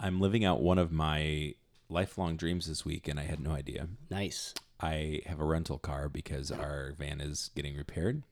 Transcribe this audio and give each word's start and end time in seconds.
I'm 0.00 0.18
living 0.18 0.44
out 0.44 0.62
one 0.62 0.78
of 0.78 0.90
my 0.90 1.54
lifelong 1.90 2.36
dreams 2.36 2.66
this 2.66 2.84
week, 2.86 3.06
and 3.06 3.20
I 3.20 3.24
had 3.24 3.38
no 3.38 3.50
idea. 3.50 3.88
Nice. 4.10 4.54
I 4.80 5.20
have 5.26 5.40
a 5.40 5.44
rental 5.44 5.78
car 5.78 6.08
because 6.08 6.50
our 6.50 6.94
van 6.98 7.20
is 7.20 7.50
getting 7.54 7.76
repaired. 7.76 8.22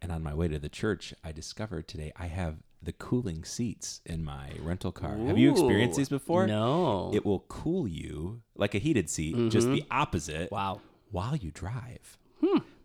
And 0.00 0.12
on 0.12 0.22
my 0.22 0.32
way 0.32 0.46
to 0.46 0.60
the 0.60 0.68
church, 0.68 1.12
I 1.24 1.32
discovered 1.32 1.88
today 1.88 2.12
I 2.14 2.26
have 2.26 2.58
the 2.80 2.92
cooling 2.92 3.42
seats 3.42 4.00
in 4.06 4.24
my 4.24 4.50
rental 4.62 4.92
car. 4.92 5.16
have 5.16 5.36
you 5.36 5.50
experienced 5.50 5.96
these 5.96 6.08
before? 6.08 6.46
No. 6.46 7.10
It 7.12 7.26
will 7.26 7.40
cool 7.48 7.88
you 7.88 8.42
like 8.54 8.76
a 8.76 8.78
heated 8.78 9.10
seat, 9.10 9.50
just 9.50 9.66
mm-hmm. 9.66 9.74
the 9.74 9.84
opposite 9.90 10.52
wow. 10.52 10.80
while 11.10 11.34
you 11.34 11.50
drive. 11.50 12.16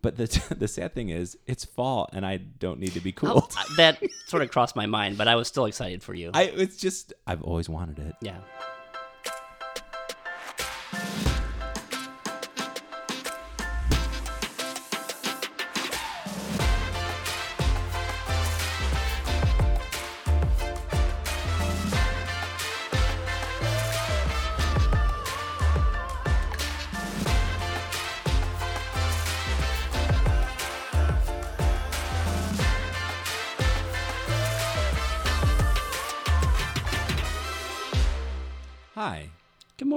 But 0.04 0.18
the, 0.18 0.56
the 0.58 0.68
sad 0.68 0.94
thing 0.94 1.10
is, 1.10 1.36
it's 1.48 1.66
fall 1.66 2.08
and 2.14 2.24
I 2.24 2.38
don't 2.38 2.80
need 2.80 2.92
to 2.92 3.00
be 3.00 3.12
cooled. 3.12 3.52
Uh, 3.58 3.64
that 3.78 4.04
sort 4.28 4.44
of 4.44 4.52
crossed 4.52 4.76
my 4.76 4.86
mind, 4.86 5.18
but 5.18 5.28
I 5.28 5.36
was 5.36 5.48
still 5.48 5.66
excited 5.66 6.04
for 6.04 6.14
you. 6.14 6.30
I, 6.36 6.44
it's 6.44 6.78
just, 6.78 7.14
I've 7.26 7.42
always 7.42 7.68
wanted 7.68 7.98
it. 7.98 8.16
yeah. 8.22 8.38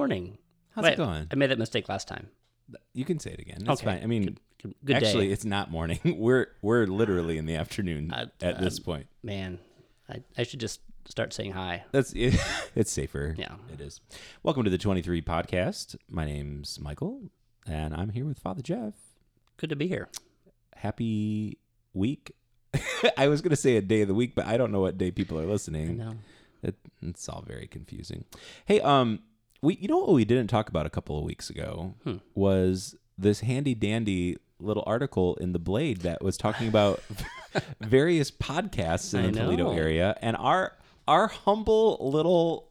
Morning. 0.06 0.38
How's 0.70 0.84
Wait, 0.84 0.92
it 0.92 0.96
going? 0.98 1.27
I 1.33 1.34
made 1.34 1.51
that 1.51 1.59
mistake 1.59 1.88
last 1.88 2.07
time. 2.07 2.29
You 2.95 3.04
can 3.04 3.18
say 3.18 3.32
it 3.32 3.40
again. 3.40 3.57
It's 3.62 3.82
Okay. 3.82 3.87
fine. 3.87 4.04
I 4.04 4.07
mean, 4.07 4.23
Good, 4.26 4.40
good, 4.63 4.74
good 4.85 4.96
actually, 4.96 5.26
day. 5.26 5.32
it's 5.32 5.45
not 5.45 5.68
morning. 5.68 5.98
We're 6.16 6.46
we're 6.63 6.87
literally 6.87 7.38
in 7.38 7.46
the 7.46 7.57
afternoon 7.57 8.13
Uh, 8.13 8.26
at 8.40 8.60
this 8.60 8.79
point. 8.79 9.09
Man, 9.24 9.59
I, 10.09 10.23
I 10.38 10.45
should 10.45 10.60
just 10.60 10.80
start 11.09 11.32
saying 11.32 11.52
hi. 11.54 11.82
That's 11.90 12.13
it's 12.15 12.93
safer. 12.93 13.35
Yeah. 13.37 13.57
it 13.73 13.80
is. 13.80 14.01
Welcome 14.45 14.63
to 14.63 14.71
the 14.71 14.79
23 14.79 15.23
podcast. 15.23 15.96
My 16.09 16.24
name's 16.24 16.79
Michael, 16.79 17.23
and 17.66 17.93
I'm 17.93 18.10
here 18.10 18.26
with 18.26 18.38
Father 18.38 18.63
Jeff. 18.63 18.95
Good 19.57 19.70
to 19.70 19.76
be 19.76 19.88
here. 19.88 20.09
Happy 20.76 21.59
week. 21.95 22.30
I 23.18 23.26
was 23.26 23.43
gonna 23.43 23.57
say 23.57 23.76
a 23.76 23.82
day 23.82 24.02
of 24.02 24.09
the 24.09 24.15
week, 24.15 24.37
but 24.37 24.46
I 24.46 24.57
don't 24.57 24.70
know 24.70 24.80
what 24.82 24.98
day 24.98 25.10
people 25.10 25.37
are 25.41 25.46
listening. 25.46 26.01
I 26.01 26.04
know. 26.04 26.13
It, 26.63 26.76
it's 27.02 27.29
all 27.29 27.43
very 27.45 27.66
confusing. 27.66 28.24
Hey, 28.66 28.80
um, 28.80 29.18
we 29.62 29.76
you 29.76 29.88
know 29.88 29.99
what 29.99 30.12
we 30.12 30.24
didn't 30.24 30.49
talk 30.49 30.68
about 30.68 30.87
a 30.87 30.90
couple 30.90 31.18
of 31.18 31.24
weeks 31.24 31.51
ago 31.51 31.95
Hmm. 32.04 32.16
was 32.35 32.95
this 33.18 33.40
handy 33.40 33.74
dandy 33.74 34.37
little 34.59 34.85
article 34.87 35.35
in 35.37 35.52
the 35.52 35.59
Blade 35.59 35.98
that 36.02 36.23
was 36.23 36.37
talking 36.37 36.66
about 36.68 37.02
various 37.80 38.30
podcasts 38.30 39.13
in 39.15 39.21
I 39.26 39.30
the 39.30 39.40
Toledo 39.40 39.65
know. 39.65 39.73
area, 39.73 40.16
and 40.23 40.37
our 40.37 40.73
our 41.09 41.26
humble 41.29 41.98
little 42.01 42.71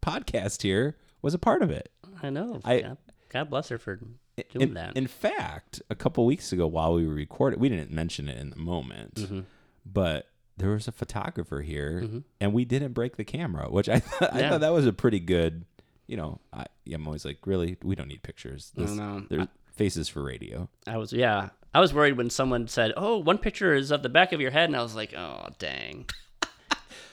podcast 0.00 0.62
here 0.62 0.96
was 1.22 1.34
a 1.34 1.38
part 1.38 1.62
of 1.62 1.70
it. 1.70 1.90
I 2.22 2.30
know. 2.30 2.60
I- 2.64 2.80
God, 2.80 2.98
God 3.30 3.50
bless 3.50 3.68
her 3.70 3.78
for 3.78 3.96
doing 3.96 4.14
In, 4.54 4.74
that. 4.74 4.96
in 4.96 5.06
fact, 5.06 5.82
a 5.90 5.94
couple 5.94 6.24
weeks 6.26 6.52
ago, 6.52 6.66
while 6.66 6.94
we 6.94 7.06
were 7.06 7.14
recording, 7.14 7.60
we 7.60 7.68
didn't 7.68 7.90
mention 7.90 8.28
it 8.28 8.38
in 8.38 8.50
the 8.50 8.56
moment, 8.56 9.14
Mm-hmm. 9.14 9.40
but 9.86 10.28
there 10.56 10.70
was 10.70 10.86
a 10.86 10.92
photographer 10.92 11.62
here, 11.62 12.22
and 12.40 12.52
we 12.52 12.64
didn't 12.64 12.92
break 12.92 13.16
the 13.16 13.24
camera, 13.24 13.68
which 13.70 13.88
I 13.88 13.98
th- 14.00 14.22
I 14.32 14.38
Yeah. 14.40 14.50
thought 14.50 14.60
that 14.60 14.72
was 14.72 14.86
a 14.86 14.92
pretty 14.92 15.18
good. 15.20 15.64
You 16.06 16.16
know, 16.16 16.40
I, 16.52 16.66
I'm 16.92 17.06
always 17.06 17.24
like, 17.24 17.38
really, 17.46 17.76
we 17.82 17.94
don't 17.94 18.08
need 18.08 18.22
pictures. 18.22 18.72
This, 18.76 18.90
know. 18.92 19.24
There's 19.28 19.48
faces 19.74 20.08
for 20.08 20.22
radio. 20.22 20.68
I 20.86 20.98
was, 20.98 21.12
yeah. 21.12 21.50
I 21.72 21.80
was 21.80 21.92
worried 21.92 22.16
when 22.16 22.30
someone 22.30 22.68
said, 22.68 22.92
oh, 22.96 23.18
one 23.18 23.38
picture 23.38 23.74
is 23.74 23.90
of 23.90 24.02
the 24.02 24.08
back 24.08 24.32
of 24.32 24.40
your 24.40 24.50
head. 24.50 24.68
And 24.68 24.76
I 24.76 24.82
was 24.82 24.94
like, 24.94 25.14
oh, 25.14 25.48
dang. 25.58 26.06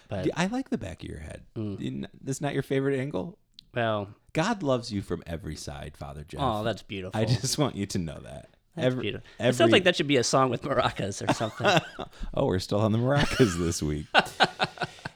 But, 0.10 0.28
I 0.36 0.48
like 0.48 0.70
the 0.70 0.78
back 0.78 1.04
of 1.04 1.10
your 1.10 1.22
head. 1.22 1.44
Mm. 1.56 2.06
That's 2.22 2.42
not 2.42 2.54
your 2.54 2.64
favorite 2.64 3.00
angle. 3.00 3.38
well, 3.74 4.10
God 4.34 4.62
loves 4.62 4.92
you 4.92 5.02
from 5.02 5.24
every 5.26 5.56
side, 5.56 5.96
Father 5.96 6.26
Jeff. 6.28 6.42
oh, 6.44 6.66
that's 6.66 6.82
beautiful. 6.82 7.18
I 7.18 7.24
just 7.24 7.58
want 7.58 7.78
you 7.78 7.86
to 7.86 7.98
know 7.98 8.20
that. 8.20 8.50
That's 8.76 8.88
every, 8.88 9.02
beautiful. 9.04 9.28
every, 9.40 9.50
It 9.50 9.56
sounds 9.56 9.72
like 9.72 9.86
that 9.86 9.96
should 9.96 10.08
be 10.08 10.18
a 10.18 10.24
song 10.24 10.50
with 10.50 10.64
maracas 10.64 11.28
or 11.28 11.34
something. 11.34 11.66
Oh, 12.34 12.46
we're 12.46 12.60
still 12.60 12.80
on 12.80 12.92
the 12.92 12.98
maracas 12.98 13.58
this 13.58 13.82
week. 13.82 14.06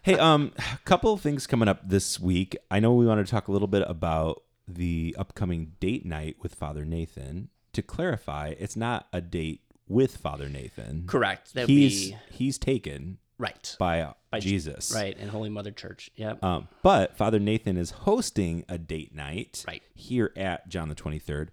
hey, 0.05 0.19
um, 0.19 0.51
a 0.57 0.77
couple 0.85 1.11
of 1.13 1.21
things 1.21 1.47
coming 1.47 1.67
up 1.67 1.87
this 1.89 2.19
week. 2.19 2.55
I 2.69 2.79
know 2.79 2.93
we 2.93 3.05
want 3.07 3.25
to 3.25 3.29
talk 3.29 3.47
a 3.47 3.51
little 3.51 3.67
bit 3.67 3.83
about 3.87 4.43
the 4.67 5.15
upcoming 5.17 5.73
date 5.79 6.05
night 6.05 6.37
with 6.41 6.53
Father 6.55 6.85
Nathan. 6.85 7.49
To 7.73 7.81
clarify, 7.81 8.53
it's 8.59 8.75
not 8.75 9.07
a 9.11 9.19
date 9.19 9.61
with 9.87 10.17
Father 10.17 10.47
Nathan. 10.47 11.05
Correct. 11.07 11.53
That 11.55 11.67
He's 11.67 12.11
be 12.11 12.17
he's 12.31 12.57
taken 12.57 13.17
right. 13.37 13.75
by, 13.79 14.13
By 14.31 14.39
Je- 14.39 14.49
Jesus. 14.49 14.91
Right. 14.93 15.17
And 15.19 15.29
Holy 15.31 15.49
Mother 15.49 15.71
Church. 15.71 16.09
Yep. 16.15 16.43
Um, 16.43 16.67
but 16.83 17.17
Father 17.17 17.39
Nathan 17.39 17.75
is 17.75 17.91
hosting 17.91 18.63
a 18.69 18.77
date 18.77 19.13
night 19.13 19.65
Right. 19.67 19.83
here 19.93 20.31
at 20.37 20.69
John 20.69 20.87
the 20.89 20.95
23rd. 20.95 21.49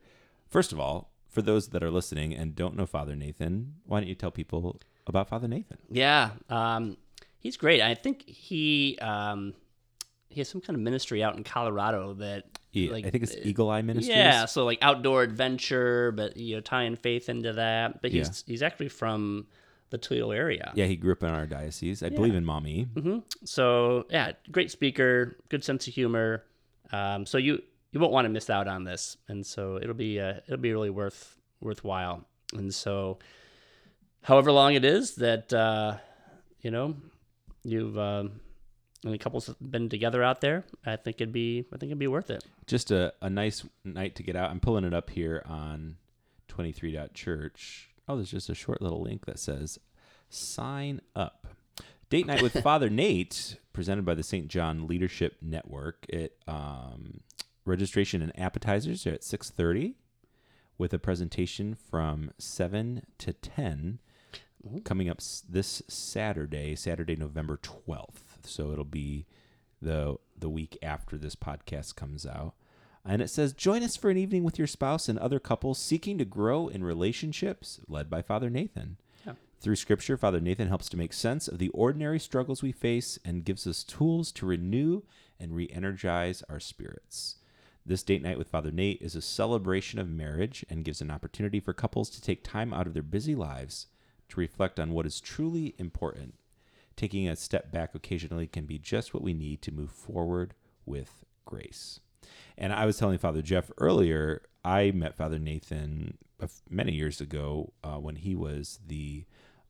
First 0.48 0.72
of 0.72 0.78
all, 0.78 1.10
for 1.28 1.40
those 1.42 1.68
that 1.70 1.82
are 1.82 1.90
listening 1.90 2.34
and 2.34 2.54
don't 2.54 2.76
know 2.76 2.84
Father 2.86 3.16
Nathan, 3.16 3.76
why 3.86 4.00
don't 4.00 4.08
you 4.08 4.14
tell 4.14 4.30
people 4.30 4.78
about 5.06 5.28
Father 5.28 5.48
Nathan? 5.48 5.78
Yeah, 5.90 6.30
um, 6.50 6.98
he's 7.42 7.56
great. 7.56 7.80
I 7.82 7.94
think 7.94 8.22
he 8.28 8.98
um, 9.00 9.54
he 10.28 10.40
has 10.40 10.48
some 10.48 10.60
kind 10.60 10.74
of 10.76 10.80
ministry 10.82 11.22
out 11.22 11.36
in 11.36 11.44
Colorado 11.44 12.14
that 12.14 12.44
E- 12.74 12.88
like 12.90 13.04
I 13.04 13.10
think 13.10 13.24
it's 13.24 13.36
Eagle 13.42 13.68
Eye 13.70 13.82
Ministries. 13.82 14.16
yeah, 14.16 14.46
so 14.46 14.64
like 14.64 14.78
outdoor 14.80 15.22
adventure, 15.22 16.10
but 16.12 16.36
you 16.36 16.54
know 16.56 16.60
tying 16.62 16.96
faith 16.96 17.28
into 17.28 17.52
that. 17.54 18.00
But 18.00 18.12
he's 18.12 18.44
Yeah. 18.46 18.52
he's 18.52 18.62
actually 18.62 18.88
from 18.88 19.46
the 19.90 19.98
Toledo 19.98 20.30
area. 20.30 20.72
Yeah, 20.74 20.86
he 20.86 20.96
grew 20.96 21.12
up 21.12 21.22
in 21.22 21.28
our 21.28 21.46
diocese. 21.46 22.02
I 22.02 22.08
believe 22.08 22.34
in 22.34 22.46
Maumee. 22.46 22.84
hmm 22.84 23.18
So 23.44 24.06
yeah, 24.10 24.32
great 24.50 24.70
speaker, 24.70 25.36
good 25.50 25.62
sense 25.64 25.86
of 25.86 25.92
humor. 25.92 26.44
Um, 26.92 27.26
so 27.26 27.36
you 27.36 27.60
you 27.90 28.00
won't 28.00 28.12
want 28.12 28.24
to 28.24 28.30
miss 28.30 28.48
out 28.48 28.68
on 28.68 28.84
this, 28.84 29.18
and 29.28 29.44
so 29.44 29.76
it'll 29.82 29.92
be 29.94 30.18
uh, 30.18 30.34
it'll 30.46 30.56
be 30.56 30.72
really 30.72 30.88
worth 30.90 31.36
worthwhile. 31.60 32.24
And 32.54 32.72
so, 32.72 33.18
however 34.22 34.50
long 34.52 34.74
it 34.74 34.84
is 34.84 35.16
that 35.16 35.52
uh, 35.52 35.98
you 36.62 36.70
know 36.70 36.96
you've 37.64 37.98
um, 37.98 38.40
and 39.04 39.12
the 39.12 39.18
couples 39.18 39.46
have 39.46 39.56
been 39.60 39.88
together 39.88 40.22
out 40.22 40.40
there, 40.40 40.64
I 40.86 40.96
think 40.96 41.20
it'd 41.20 41.32
be 41.32 41.66
I 41.72 41.76
think 41.76 41.90
it'd 41.90 41.98
be 41.98 42.06
worth 42.06 42.30
it. 42.30 42.44
Just 42.66 42.90
a, 42.90 43.12
a 43.20 43.28
nice 43.28 43.64
night 43.84 44.14
to 44.16 44.22
get 44.22 44.36
out. 44.36 44.50
I'm 44.50 44.60
pulling 44.60 44.84
it 44.84 44.94
up 44.94 45.10
here 45.10 45.42
on 45.46 45.96
23.church. 46.48 47.90
Oh, 48.08 48.16
there's 48.16 48.30
just 48.30 48.50
a 48.50 48.54
short 48.54 48.82
little 48.82 49.02
link 49.02 49.26
that 49.26 49.38
says 49.38 49.78
sign 50.28 51.00
up. 51.16 51.46
Date 52.10 52.26
night 52.26 52.42
with 52.42 52.52
Father 52.62 52.90
Nate, 52.90 53.58
presented 53.72 54.04
by 54.04 54.14
the 54.14 54.22
St. 54.22 54.48
John 54.48 54.86
Leadership 54.86 55.36
Network. 55.40 56.06
It 56.08 56.36
um, 56.46 57.20
registration 57.64 58.22
and 58.22 58.38
appetizers 58.38 59.06
are 59.06 59.14
at 59.14 59.22
6:30, 59.22 59.94
with 60.78 60.92
a 60.92 60.98
presentation 60.98 61.74
from 61.74 62.30
7 62.38 63.02
to 63.18 63.32
10 63.32 63.98
Mm-hmm. 64.66 64.78
coming 64.80 65.08
up 65.08 65.18
s- 65.18 65.42
this 65.48 65.82
Saturday, 65.88 66.76
Saturday, 66.76 67.16
November 67.16 67.56
12th. 67.56 68.44
So 68.44 68.70
it'll 68.70 68.84
be 68.84 69.26
the 69.80 70.16
the 70.38 70.48
week 70.48 70.78
after 70.82 71.18
this 71.18 71.34
podcast 71.34 71.96
comes 71.96 72.24
out. 72.26 72.54
And 73.04 73.20
it 73.20 73.30
says, 73.30 73.52
join 73.52 73.82
us 73.82 73.96
for 73.96 74.10
an 74.10 74.16
evening 74.16 74.44
with 74.44 74.58
your 74.58 74.68
spouse 74.68 75.08
and 75.08 75.18
other 75.18 75.40
couples 75.40 75.78
seeking 75.80 76.18
to 76.18 76.24
grow 76.24 76.68
in 76.68 76.84
relationships, 76.84 77.80
led 77.88 78.08
by 78.08 78.22
Father 78.22 78.48
Nathan. 78.48 78.96
Yeah. 79.26 79.32
Through 79.60 79.74
Scripture, 79.76 80.16
Father 80.16 80.40
Nathan 80.40 80.68
helps 80.68 80.88
to 80.90 80.96
make 80.96 81.12
sense 81.12 81.48
of 81.48 81.58
the 81.58 81.68
ordinary 81.70 82.20
struggles 82.20 82.62
we 82.62 82.70
face 82.70 83.18
and 83.24 83.44
gives 83.44 83.66
us 83.66 83.82
tools 83.82 84.30
to 84.32 84.46
renew 84.46 85.02
and 85.40 85.54
re 85.56 85.68
energize 85.72 86.44
our 86.48 86.60
spirits. 86.60 87.36
This 87.84 88.04
date 88.04 88.22
night 88.22 88.38
with 88.38 88.48
Father 88.48 88.70
Nate 88.70 89.02
is 89.02 89.16
a 89.16 89.22
celebration 89.22 89.98
of 89.98 90.08
marriage 90.08 90.64
and 90.70 90.84
gives 90.84 91.00
an 91.00 91.10
opportunity 91.10 91.58
for 91.58 91.72
couples 91.72 92.08
to 92.10 92.20
take 92.22 92.44
time 92.44 92.72
out 92.72 92.86
of 92.86 92.94
their 92.94 93.02
busy 93.02 93.34
lives 93.34 93.88
to 94.32 94.40
reflect 94.40 94.78
on 94.78 94.92
what 94.92 95.06
is 95.06 95.20
truly 95.20 95.74
important. 95.78 96.34
Taking 96.96 97.28
a 97.28 97.36
step 97.36 97.72
back 97.72 97.94
occasionally 97.94 98.46
can 98.46 98.66
be 98.66 98.78
just 98.78 99.14
what 99.14 99.22
we 99.22 99.32
need 99.32 99.62
to 99.62 99.72
move 99.72 99.90
forward 99.90 100.54
with 100.84 101.24
grace. 101.44 102.00
And 102.58 102.72
I 102.72 102.86
was 102.86 102.98
telling 102.98 103.18
Father 103.18 103.42
Jeff 103.42 103.70
earlier, 103.78 104.42
I 104.64 104.90
met 104.90 105.16
Father 105.16 105.38
Nathan 105.38 106.18
many 106.68 106.92
years 106.92 107.20
ago 107.20 107.72
uh, 107.82 107.96
when 107.96 108.16
he 108.16 108.34
was 108.34 108.80
the 108.86 109.24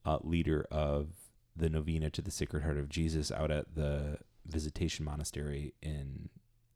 uh, 0.04 0.18
leader 0.22 0.66
of 0.70 1.08
the 1.54 1.68
novena 1.68 2.10
to 2.10 2.22
the 2.22 2.30
Sacred 2.30 2.62
Heart 2.62 2.78
of 2.78 2.88
Jesus 2.88 3.30
out 3.30 3.50
at 3.50 3.74
the 3.74 4.18
Visitation 4.46 5.04
Monastery 5.04 5.74
in 5.82 6.28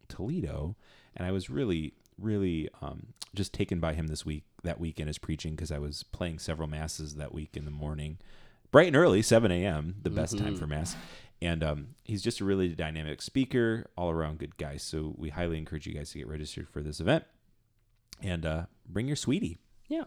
Toledo, 0.09 0.77
and 1.17 1.27
I 1.27 1.33
was 1.33 1.50
really, 1.50 1.94
really 2.21 2.69
um, 2.81 3.09
just 3.35 3.53
taken 3.53 3.81
by 3.81 3.95
him 3.95 4.07
this 4.09 4.25
week, 4.25 4.45
that 4.63 4.81
week 4.81 4.99
in 5.01 5.07
his 5.07 5.19
preaching, 5.19 5.55
because 5.55 5.71
I 5.73 5.79
was 5.79 6.03
playing 6.03 6.39
several 6.39 6.69
masses 6.69 7.17
that 7.17 7.33
week 7.35 7.51
in 7.57 7.65
the 7.65 7.71
morning, 7.71 8.19
bright 8.71 8.87
and 8.89 8.97
early, 8.97 9.23
7 9.23 9.51
a.m., 9.51 9.97
the 10.03 10.11
best 10.11 10.39
time 10.39 10.57
for 10.57 10.67
mass. 10.67 10.97
And 11.43 11.63
um, 11.63 11.89
he's 12.05 12.23
just 12.23 12.41
a 12.41 12.45
really 12.47 12.69
dynamic 12.69 13.21
speaker, 13.21 13.87
all 13.97 14.11
around 14.11 14.39
good 14.39 14.57
guy. 14.57 14.79
So 14.79 15.15
we 15.19 15.29
highly 15.29 15.59
encourage 15.59 15.87
you 15.87 15.93
guys 15.93 16.11
to 16.13 16.19
get 16.19 16.29
registered 16.29 16.69
for 16.69 16.81
this 16.83 16.99
event 16.99 17.25
and 18.23 18.47
uh, 18.47 18.62
bring 18.89 19.07
your 19.07 19.17
sweetie. 19.17 19.59
Yeah. 19.89 20.05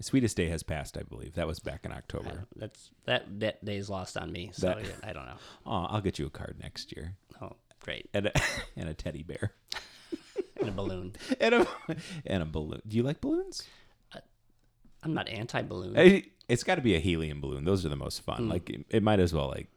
Sweetest 0.00 0.36
day 0.36 0.48
has 0.48 0.62
passed, 0.62 0.96
I 0.96 1.02
believe. 1.02 1.34
That 1.34 1.46
was 1.46 1.60
back 1.60 1.84
in 1.84 1.92
October. 1.92 2.46
That's 2.56 2.90
that 3.04 3.40
that 3.40 3.62
day's 3.64 3.90
lost 3.90 4.16
on 4.16 4.32
me. 4.32 4.50
So 4.52 4.66
That- 4.68 4.78
I 5.04 5.12
don't 5.12 5.26
know. 5.26 5.36
Oh, 5.66 5.86
I'll 5.90 6.00
get 6.00 6.18
you 6.18 6.26
a 6.26 6.30
card 6.30 6.56
next 6.60 6.96
year 6.96 7.16
Oh, 7.40 7.52
great. 7.80 8.08
and 8.14 8.26
a, 8.26 8.32
and 8.76 8.88
a 8.88 8.94
teddy 8.94 9.22
bear 9.22 9.52
And 10.60 10.68
a 10.68 10.72
balloon. 10.72 11.12
and 11.40 11.54
a 11.54 11.66
and 12.26 12.42
a 12.42 12.46
balloon. 12.46 12.82
Do 12.86 12.96
you 12.96 13.02
like 13.02 13.20
balloons? 13.20 13.62
I'm 15.02 15.14
not 15.14 15.28
anti-balloon. 15.30 15.96
Eh, 15.96 16.20
It's 16.48 16.62
got 16.62 16.74
to 16.74 16.82
be 16.82 16.94
a 16.94 16.98
helium 17.00 17.40
balloon. 17.40 17.64
Those 17.64 17.86
are 17.86 17.88
the 17.88 17.96
most 17.96 18.20
fun. 18.22 18.44
Hmm. 18.44 18.48
Like 18.50 18.68
it, 18.68 18.84
it 18.90 19.02
might 19.02 19.18
as 19.18 19.32
well 19.32 19.48
like 19.48 19.68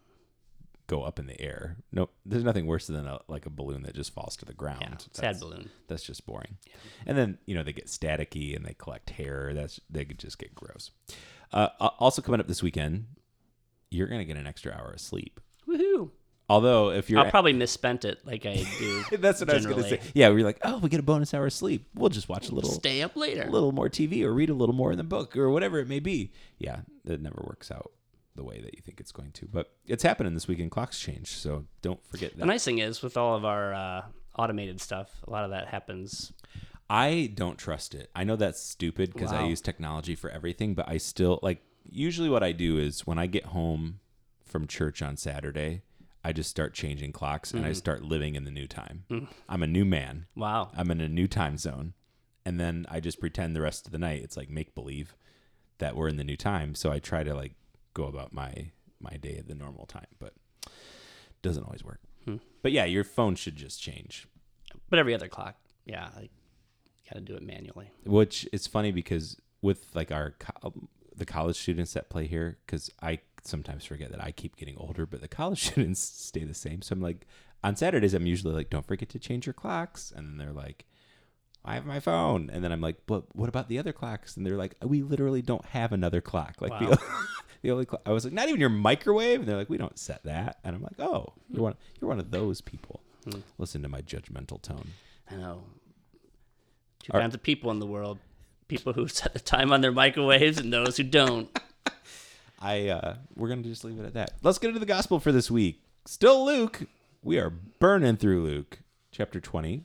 go 0.87 1.01
up 1.03 1.17
in 1.17 1.27
the 1.27 1.39
air. 1.39 1.77
No, 1.93 2.09
there's 2.25 2.43
nothing 2.43 2.65
worse 2.65 2.87
than 2.87 3.07
a, 3.07 3.19
like 3.29 3.45
a 3.45 3.49
balloon 3.49 3.83
that 3.83 3.95
just 3.95 4.13
falls 4.13 4.35
to 4.37 4.45
the 4.45 4.53
ground. 4.53 4.81
yeah, 4.81 4.97
sad 4.97 5.23
That's- 5.23 5.39
balloon. 5.39 5.69
That's 5.87 6.03
just 6.03 6.25
boring. 6.25 6.57
And 7.05 7.17
then 7.17 7.37
you 7.45 7.55
know 7.55 7.63
they 7.63 7.71
get 7.71 7.87
staticky 7.87 8.53
and 8.55 8.65
they 8.65 8.73
collect 8.73 9.11
hair. 9.11 9.53
That's 9.53 9.79
they 9.89 10.03
could 10.03 10.19
just 10.19 10.37
get 10.37 10.53
gross. 10.53 10.91
Uh, 11.53 11.69
also 11.99 12.21
coming 12.21 12.41
up 12.41 12.47
this 12.47 12.61
weekend, 12.63 13.05
you're 13.91 14.07
gonna 14.07 14.25
get 14.25 14.35
an 14.37 14.47
extra 14.47 14.73
hour 14.73 14.91
of 14.91 14.99
sleep. 14.99 15.39
Woohoo! 15.67 16.09
Although 16.49 16.91
if 16.91 17.09
you're 17.09 17.19
I'll 17.19 17.31
probably 17.31 17.53
misspent 17.53 18.03
it 18.05 18.19
like 18.25 18.45
I 18.45 18.65
do. 18.77 19.03
that's 19.17 19.39
what 19.39 19.49
I 19.49 19.55
was 19.55 19.65
gonna 19.65 19.83
say. 19.83 20.01
Yeah, 20.13 20.29
we're 20.29 20.43
like, 20.43 20.59
oh, 20.63 20.77
we 20.79 20.89
get 20.89 20.99
a 20.99 21.03
bonus 21.03 21.33
hour 21.33 21.45
of 21.45 21.53
sleep. 21.53 21.87
We'll 21.95 22.09
just 22.09 22.27
watch 22.27 22.49
a 22.49 22.55
little 22.55 22.71
Stay 22.71 23.01
up 23.01 23.15
later. 23.15 23.43
a 23.43 23.49
little 23.49 23.71
more 23.71 23.89
TV 23.89 24.23
or 24.23 24.33
read 24.33 24.49
a 24.49 24.53
little 24.53 24.75
more 24.75 24.91
in 24.91 24.97
the 24.97 25.03
book 25.03 25.37
or 25.37 25.49
whatever 25.49 25.79
it 25.79 25.87
may 25.87 25.99
be. 25.99 26.31
Yeah, 26.57 26.81
that 27.05 27.21
never 27.21 27.41
works 27.47 27.71
out 27.71 27.91
the 28.35 28.43
way 28.43 28.59
that 28.61 28.75
you 28.75 28.81
think 28.81 28.99
it's 28.99 29.11
going 29.11 29.31
to. 29.31 29.47
But 29.47 29.71
it's 29.85 30.03
happening 30.03 30.33
this 30.33 30.47
weekend. 30.47 30.71
Clocks 30.71 30.99
change, 30.99 31.27
so 31.27 31.65
don't 31.81 32.05
forget 32.05 32.31
that. 32.33 32.39
The 32.39 32.45
nice 32.45 32.65
thing 32.65 32.79
is 32.79 33.01
with 33.01 33.15
all 33.15 33.35
of 33.35 33.45
our 33.45 33.73
uh, 33.73 34.01
automated 34.37 34.81
stuff, 34.81 35.09
a 35.27 35.31
lot 35.31 35.45
of 35.45 35.51
that 35.51 35.67
happens. 35.67 36.33
I 36.89 37.31
don't 37.33 37.57
trust 37.57 37.95
it. 37.95 38.09
I 38.13 38.23
know 38.23 38.35
that's 38.35 38.61
stupid 38.61 39.13
because 39.13 39.31
I 39.31 39.45
use 39.45 39.61
technology 39.61 40.15
for 40.15 40.29
everything, 40.29 40.73
but 40.73 40.87
I 40.89 40.97
still 40.97 41.39
like. 41.41 41.61
Usually, 41.89 42.29
what 42.29 42.43
I 42.43 42.53
do 42.53 42.77
is 42.77 43.05
when 43.05 43.19
I 43.19 43.27
get 43.27 43.47
home 43.47 43.99
from 44.45 44.67
church 44.67 45.01
on 45.01 45.17
Saturday, 45.17 45.81
I 46.23 46.31
just 46.31 46.49
start 46.49 46.73
changing 46.73 47.11
clocks 47.11 47.51
and 47.51 47.65
I 47.65 47.69
mm-hmm. 47.69 47.75
start 47.75 48.03
living 48.03 48.35
in 48.35 48.45
the 48.45 48.51
new 48.51 48.67
time. 48.67 49.03
Mm. 49.09 49.27
I'm 49.49 49.63
a 49.63 49.67
new 49.67 49.83
man. 49.83 50.25
Wow. 50.35 50.71
I'm 50.75 50.89
in 50.89 51.01
a 51.01 51.09
new 51.09 51.27
time 51.27 51.57
zone. 51.57 51.93
And 52.45 52.59
then 52.59 52.85
I 52.89 52.99
just 52.99 53.19
pretend 53.19 53.55
the 53.55 53.61
rest 53.61 53.85
of 53.85 53.91
the 53.91 53.97
night 53.97 54.21
it's 54.23 54.37
like 54.37 54.49
make 54.49 54.75
believe 54.75 55.15
that 55.79 55.95
we're 55.95 56.07
in 56.07 56.17
the 56.17 56.23
new 56.23 56.37
time. 56.37 56.75
So 56.75 56.91
I 56.91 56.99
try 56.99 57.23
to 57.23 57.33
like 57.33 57.53
go 57.93 58.05
about 58.05 58.33
my 58.33 58.71
my 58.99 59.17
day 59.17 59.35
at 59.37 59.47
the 59.47 59.55
normal 59.55 59.85
time, 59.85 60.07
but 60.17 60.33
doesn't 61.41 61.63
always 61.63 61.83
work. 61.83 61.99
Hmm. 62.25 62.37
But 62.61 62.71
yeah, 62.71 62.85
your 62.85 63.03
phone 63.03 63.35
should 63.35 63.57
just 63.57 63.81
change. 63.81 64.27
But 64.89 64.99
every 64.99 65.13
other 65.13 65.27
clock, 65.27 65.55
yeah, 65.85 66.09
I 66.15 66.29
got 67.09 67.15
to 67.15 67.21
do 67.21 67.35
it 67.35 67.43
manually. 67.43 67.91
Which 68.05 68.47
is 68.53 68.65
funny 68.65 68.91
because 68.91 69.35
with 69.61 69.87
like 69.93 70.11
our 70.11 70.35
co- 70.39 70.73
the 71.15 71.25
college 71.25 71.57
students 71.57 71.93
that 71.93 72.09
play 72.09 72.27
here 72.27 72.57
cuz 72.65 72.89
I 73.01 73.19
sometimes 73.43 73.85
forget 73.85 74.11
that 74.11 74.23
I 74.23 74.31
keep 74.31 74.55
getting 74.55 74.77
older, 74.77 75.05
but 75.05 75.21
the 75.21 75.27
college 75.27 75.63
students 75.71 75.99
stay 76.01 76.43
the 76.43 76.53
same. 76.53 76.81
So 76.81 76.93
I'm 76.93 77.01
like 77.01 77.25
on 77.63 77.75
Saturdays 77.75 78.13
I'm 78.13 78.25
usually 78.27 78.53
like 78.53 78.69
don't 78.69 78.85
forget 78.85 79.09
to 79.09 79.19
change 79.19 79.45
your 79.45 79.53
clocks 79.53 80.11
and 80.15 80.27
then 80.27 80.37
they're 80.37 80.53
like 80.53 80.85
I 81.65 81.75
have 81.75 81.85
my 81.85 82.01
phone. 82.01 82.49
And 82.51 82.61
then 82.61 82.73
I'm 82.73 82.81
like, 82.81 82.97
but 83.05 83.33
what 83.33 83.47
about 83.47 83.69
the 83.69 83.79
other 83.79 83.93
clocks? 83.93 84.35
And 84.35 84.45
they're 84.45 84.57
like, 84.57 84.75
we 84.83 85.01
literally 85.01 85.41
don't 85.41 85.63
have 85.67 85.93
another 85.93 86.19
clock. 86.19 86.55
Like 86.59 86.71
Wow. 86.71 86.89
the, 86.89 87.01
the 87.61 87.71
only 87.71 87.85
clock. 87.85 88.01
I 88.05 88.11
was 88.11 88.25
like, 88.25 88.33
not 88.33 88.49
even 88.49 88.59
your 88.59 88.67
microwave. 88.69 89.39
And 89.39 89.47
they're 89.47 89.55
like, 89.55 89.69
we 89.69 89.77
don't 89.77 89.97
set 89.97 90.23
that. 90.25 90.59
And 90.65 90.75
I'm 90.75 90.81
like, 90.81 90.99
oh, 90.99 91.31
you're 91.49 91.63
one, 91.63 91.75
you're 92.01 92.09
one 92.09 92.19
of 92.19 92.31
those 92.31 92.59
people. 92.59 92.99
Hmm. 93.23 93.39
Listen 93.57 93.81
to 93.83 93.87
my 93.87 94.01
judgmental 94.01 94.61
tone. 94.61 94.89
I 95.31 95.35
know. 95.35 95.63
Two 96.99 97.13
Are- 97.13 97.21
kinds 97.21 97.33
of 97.33 97.41
people 97.41 97.71
in 97.71 97.79
the 97.79 97.85
world: 97.87 98.19
people 98.67 98.91
who 98.91 99.07
set 99.19 99.31
the 99.31 99.39
time 99.39 99.71
on 99.71 99.79
their 99.79 99.93
microwaves 99.93 100.57
and 100.57 100.73
those 100.73 100.97
who 100.97 101.03
don't. 101.03 101.47
I, 102.63 102.87
uh, 102.89 103.15
we're 103.35 103.49
going 103.49 103.61
to 103.63 103.69
just 103.69 103.83
leave 103.83 103.99
it 103.99 104.05
at 104.05 104.13
that. 104.13 104.33
Let's 104.41 104.57
get 104.57 104.69
into 104.69 104.79
the 104.79 104.85
gospel 104.85 105.19
for 105.19 105.31
this 105.31 105.51
week. 105.51 105.81
Still 106.05 106.45
Luke. 106.45 106.83
We 107.21 107.37
are 107.37 107.49
burning 107.49 108.15
through 108.17 108.41
Luke 108.43 108.79
chapter 109.11 109.39
20. 109.39 109.83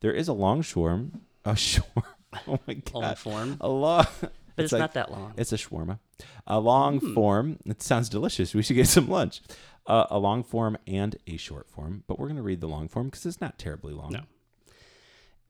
There 0.00 0.12
is 0.12 0.26
a 0.28 0.32
long 0.32 0.62
shorm. 0.62 1.20
A 1.44 1.52
shorm. 1.54 1.84
Oh 2.48 2.58
my 2.66 2.74
God. 2.74 2.94
Long 2.94 3.14
form, 3.14 3.56
A 3.60 3.68
long. 3.68 4.06
but 4.20 4.32
it's, 4.64 4.72
like- 4.72 4.80
not 4.80 4.94
that 4.94 5.08
long. 5.12 5.34
It's 5.36 5.52
a 5.52 5.56
shawarma. 5.56 6.00
A 6.48 6.58
long 6.58 6.98
Hmm. 6.98 7.14
form. 7.14 7.58
It 7.64 7.80
sounds 7.80 8.08
delicious. 8.08 8.52
We 8.54 8.62
should 8.64 8.74
get 8.74 8.88
some 8.88 9.08
lunch. 9.08 9.40
Uh, 9.86 10.06
a 10.10 10.18
long 10.18 10.42
form 10.42 10.76
and 10.84 11.14
a 11.28 11.36
short 11.36 11.70
form. 11.70 12.02
But 12.08 12.18
we're 12.18 12.26
going 12.26 12.38
to 12.38 12.42
read 12.42 12.60
the 12.60 12.66
long 12.66 12.88
form 12.88 13.06
because 13.06 13.24
it's 13.24 13.40
not 13.40 13.56
terribly 13.56 13.92
long. 13.94 14.10
No. 14.14 14.22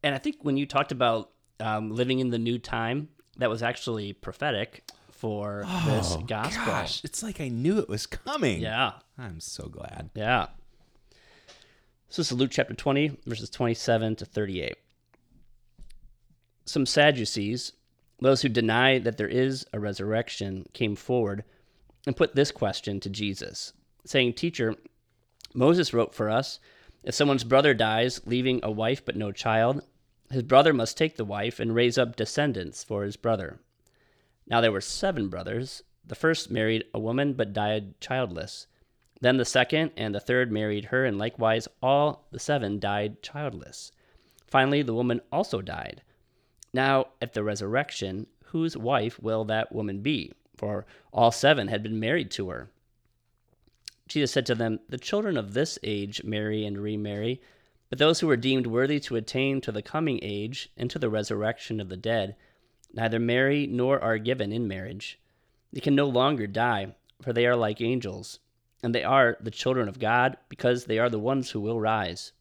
And 0.02 0.14
I 0.14 0.18
think 0.18 0.36
when 0.42 0.58
you 0.58 0.66
talked 0.66 0.92
about 0.92 1.30
um, 1.58 1.90
living 1.90 2.18
in 2.18 2.28
the 2.28 2.38
new 2.38 2.58
time, 2.58 3.08
that 3.38 3.48
was 3.48 3.62
actually 3.62 4.12
prophetic 4.12 4.84
for 5.24 5.64
this 5.86 6.16
oh, 6.18 6.20
gospel. 6.20 6.62
Oh, 6.64 6.66
Gosh, 6.66 7.02
it's 7.02 7.22
like 7.22 7.40
I 7.40 7.48
knew 7.48 7.78
it 7.78 7.88
was 7.88 8.04
coming. 8.04 8.60
Yeah, 8.60 8.92
I'm 9.16 9.40
so 9.40 9.68
glad. 9.68 10.10
yeah. 10.14 10.48
So 12.10 12.20
this 12.20 12.30
is 12.30 12.36
Luke 12.36 12.50
chapter 12.50 12.74
20, 12.74 13.20
verses 13.24 13.48
27 13.48 14.16
to 14.16 14.26
38. 14.26 14.74
Some 16.66 16.84
Sadducees, 16.84 17.72
those 18.20 18.42
who 18.42 18.50
deny 18.50 18.98
that 18.98 19.16
there 19.16 19.26
is 19.26 19.64
a 19.72 19.80
resurrection, 19.80 20.66
came 20.74 20.94
forward 20.94 21.42
and 22.06 22.14
put 22.14 22.34
this 22.34 22.52
question 22.52 23.00
to 23.00 23.08
Jesus, 23.08 23.72
saying, 24.04 24.34
Teacher, 24.34 24.74
Moses 25.54 25.94
wrote 25.94 26.14
for 26.14 26.28
us, 26.28 26.60
if 27.02 27.14
someone's 27.14 27.44
brother 27.44 27.72
dies, 27.72 28.20
leaving 28.26 28.60
a 28.62 28.70
wife 28.70 29.02
but 29.02 29.16
no 29.16 29.32
child, 29.32 29.80
his 30.30 30.42
brother 30.42 30.74
must 30.74 30.98
take 30.98 31.16
the 31.16 31.24
wife 31.24 31.58
and 31.58 31.74
raise 31.74 31.96
up 31.96 32.14
descendants 32.14 32.84
for 32.84 33.04
his 33.04 33.16
brother. 33.16 33.58
Now 34.46 34.60
there 34.60 34.72
were 34.72 34.80
seven 34.80 35.28
brothers. 35.28 35.82
The 36.06 36.14
first 36.14 36.50
married 36.50 36.84
a 36.92 36.98
woman 36.98 37.32
but 37.32 37.52
died 37.52 38.00
childless. 38.00 38.66
Then 39.20 39.36
the 39.38 39.44
second 39.44 39.92
and 39.96 40.14
the 40.14 40.20
third 40.20 40.52
married 40.52 40.86
her, 40.86 41.04
and 41.04 41.18
likewise 41.18 41.66
all 41.82 42.26
the 42.30 42.38
seven 42.38 42.78
died 42.78 43.22
childless. 43.22 43.90
Finally, 44.46 44.82
the 44.82 44.94
woman 44.94 45.20
also 45.32 45.62
died. 45.62 46.02
Now, 46.72 47.06
at 47.22 47.32
the 47.32 47.42
resurrection, 47.42 48.26
whose 48.46 48.76
wife 48.76 49.18
will 49.20 49.44
that 49.46 49.72
woman 49.72 50.00
be? 50.00 50.32
For 50.56 50.84
all 51.12 51.30
seven 51.30 51.68
had 51.68 51.82
been 51.82 51.98
married 51.98 52.30
to 52.32 52.50
her. 52.50 52.70
Jesus 54.06 54.32
said 54.32 54.46
to 54.46 54.54
them, 54.54 54.80
The 54.88 54.98
children 54.98 55.36
of 55.36 55.54
this 55.54 55.78
age 55.82 56.22
marry 56.22 56.66
and 56.66 56.78
remarry, 56.78 57.40
but 57.88 57.98
those 57.98 58.20
who 58.20 58.28
are 58.28 58.36
deemed 58.36 58.66
worthy 58.66 59.00
to 59.00 59.16
attain 59.16 59.60
to 59.62 59.72
the 59.72 59.82
coming 59.82 60.20
age 60.22 60.70
and 60.76 60.90
to 60.90 60.98
the 60.98 61.08
resurrection 61.08 61.80
of 61.80 61.88
the 61.88 61.96
dead 61.96 62.36
neither 62.94 63.18
marry 63.18 63.66
nor 63.66 64.00
are 64.00 64.18
given 64.18 64.52
in 64.52 64.68
marriage. 64.68 65.18
They 65.72 65.80
can 65.80 65.94
no 65.94 66.06
longer 66.06 66.46
die, 66.46 66.94
for 67.20 67.32
they 67.32 67.46
are 67.46 67.56
like 67.56 67.80
angels, 67.80 68.38
and 68.82 68.94
they 68.94 69.02
are 69.02 69.36
the 69.40 69.50
children 69.50 69.88
of 69.88 69.98
God, 69.98 70.36
because 70.48 70.84
they 70.84 70.98
are 70.98 71.10
the 71.10 71.18
ones 71.18 71.50
who 71.50 71.60
will 71.60 71.80
rise. 71.80 72.32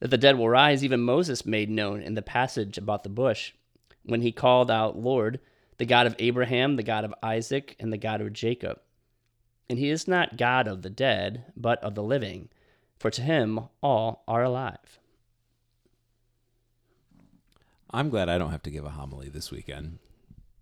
That 0.00 0.08
the 0.08 0.18
dead 0.18 0.38
will 0.38 0.48
rise, 0.48 0.82
even 0.82 1.00
Moses 1.00 1.44
made 1.44 1.68
known 1.68 2.00
in 2.00 2.14
the 2.14 2.22
passage 2.22 2.78
about 2.78 3.02
the 3.02 3.10
bush, 3.10 3.52
when 4.02 4.22
he 4.22 4.32
called 4.32 4.70
out, 4.70 4.98
Lord, 4.98 5.40
the 5.76 5.84
God 5.84 6.06
of 6.06 6.16
Abraham, 6.18 6.76
the 6.76 6.82
God 6.82 7.04
of 7.04 7.14
Isaac, 7.22 7.76
and 7.78 7.92
the 7.92 7.98
God 7.98 8.20
of 8.20 8.32
Jacob. 8.32 8.80
And 9.68 9.78
he 9.78 9.90
is 9.90 10.08
not 10.08 10.36
God 10.36 10.66
of 10.66 10.82
the 10.82 10.90
dead, 10.90 11.52
but 11.56 11.82
of 11.84 11.94
the 11.94 12.02
living, 12.02 12.48
for 12.98 13.10
to 13.10 13.22
him 13.22 13.60
all 13.82 14.24
are 14.26 14.42
alive. 14.42 14.98
I'm 17.92 18.08
glad 18.10 18.28
I 18.28 18.38
don't 18.38 18.50
have 18.50 18.62
to 18.64 18.70
give 18.70 18.84
a 18.84 18.90
homily 18.90 19.28
this 19.28 19.50
weekend. 19.50 19.98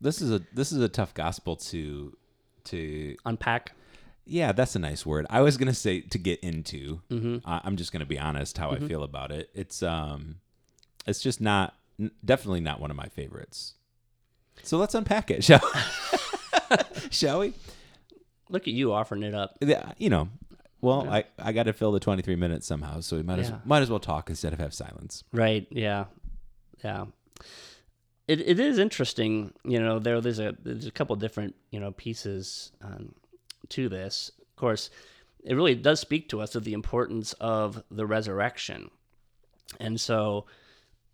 This 0.01 0.21
is 0.23 0.31
a 0.31 0.41
this 0.53 0.73
is 0.73 0.81
a 0.81 0.89
tough 0.89 1.13
gospel 1.15 1.57
to 1.57 2.17
to 2.65 3.17
Unpack. 3.25 3.73
yeah 4.27 4.53
that's 4.53 4.77
a 4.77 4.79
nice 4.79 5.05
word. 5.07 5.27
I 5.31 5.41
was 5.41 5.57
gonna 5.57 5.75
say 5.75 6.01
to 6.03 6.19
get 6.19 6.41
into. 6.41 7.01
Mm-hmm. 7.11 7.39
I 7.49 7.61
I'm 7.65 7.77
just 7.77 7.93
gonna 7.93 8.07
be 8.07 8.19
honest 8.19 8.59
how 8.59 8.71
I 8.71 8.79
feel 8.79 9.03
about 9.03 9.31
it. 9.33 9.51
It's 9.55 9.83
um, 9.83 10.37
it's 11.07 11.21
just 11.21 11.41
not 11.41 11.75
n- 12.01 12.11
definitely 12.25 12.61
not 12.61 12.81
one 12.81 12.91
of 12.91 12.97
my 12.97 13.09
favorites. 13.09 13.75
So 14.63 14.79
let's 14.79 14.95
unpack 14.95 15.31
it, 15.31 15.43
shall 15.49 15.61
shall 17.11 17.41
we? 17.41 17.53
Look 18.51 18.63
at 18.67 18.75
you 18.75 18.93
offering 18.93 19.23
it 19.23 19.35
up. 19.35 19.57
Yeah, 19.61 19.93
you 19.99 20.11
know. 20.11 20.29
Well, 20.81 21.09
I, 21.11 21.25
I 21.39 21.51
got 21.53 21.65
to 21.65 21.73
fill 21.73 21.91
the 21.91 21.99
23 21.99 22.37
minutes 22.37 22.65
somehow, 22.65 23.01
so 23.01 23.17
we 23.17 23.23
might 23.25 23.41
as 23.41 23.51
Yeah. 23.51 23.59
might 23.65 23.83
as 23.83 23.91
well 23.91 23.99
talk 23.99 24.31
instead 24.31 24.53
of 24.53 24.61
have 24.61 24.73
silence. 24.73 25.25
Right. 25.33 25.67
Yeah. 25.71 26.05
Yeah. 26.85 27.07
It 28.27 28.41
it 28.41 28.61
is 28.61 28.79
interesting. 28.79 29.53
You 29.65 29.81
know, 29.81 29.99
there 29.99 30.21
there's 30.21 30.39
a 30.39 30.55
there's 30.63 30.87
a 30.87 30.91
couple 30.91 31.17
different 31.17 31.55
you 31.71 31.81
know 31.81 31.93
pieces 31.93 32.73
um, 32.83 33.15
to 33.71 33.89
this. 33.89 34.31
Of 34.41 34.57
course, 34.57 34.91
it 35.45 35.55
really 35.55 35.75
does 35.75 36.01
speak 36.01 36.29
to 36.31 36.41
us 36.41 36.55
of 36.55 36.65
the 36.65 36.75
importance 36.75 37.33
of 37.35 37.83
the 37.91 38.07
resurrection, 38.07 38.91
and 39.81 39.99
so 40.01 40.47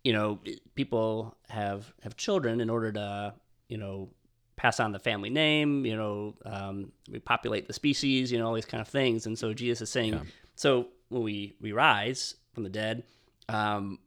you 0.03 0.13
know 0.13 0.41
people 0.75 1.37
have 1.49 1.93
have 2.03 2.17
children 2.17 2.61
in 2.61 2.69
order 2.69 2.91
to 2.93 3.35
you 3.69 3.79
know 3.79 4.09
pass 4.57 4.81
on 4.81 4.93
the 4.93 4.99
family 4.99 5.31
name. 5.31 5.85
You 5.87 5.97
know, 5.97 6.35
um, 6.45 6.93
we 7.11 7.19
populate 7.21 7.67
the 7.67 7.73
species. 7.73 8.33
You 8.33 8.39
know, 8.39 8.47
all 8.49 8.55
these 8.55 8.65
kind 8.67 8.81
of 8.81 8.89
things. 8.89 9.27
And 9.27 9.39
so 9.39 9.53
Jesus 9.53 9.83
is 9.83 9.91
saying, 9.91 10.15
Yeah. 10.15 10.23
so 10.57 10.89
when 11.11 11.23
we 11.23 11.55
we 11.61 11.73
rise 11.73 12.35
from 12.55 12.63
the 12.65 12.71
dead, 12.71 13.05
um, 13.49 13.99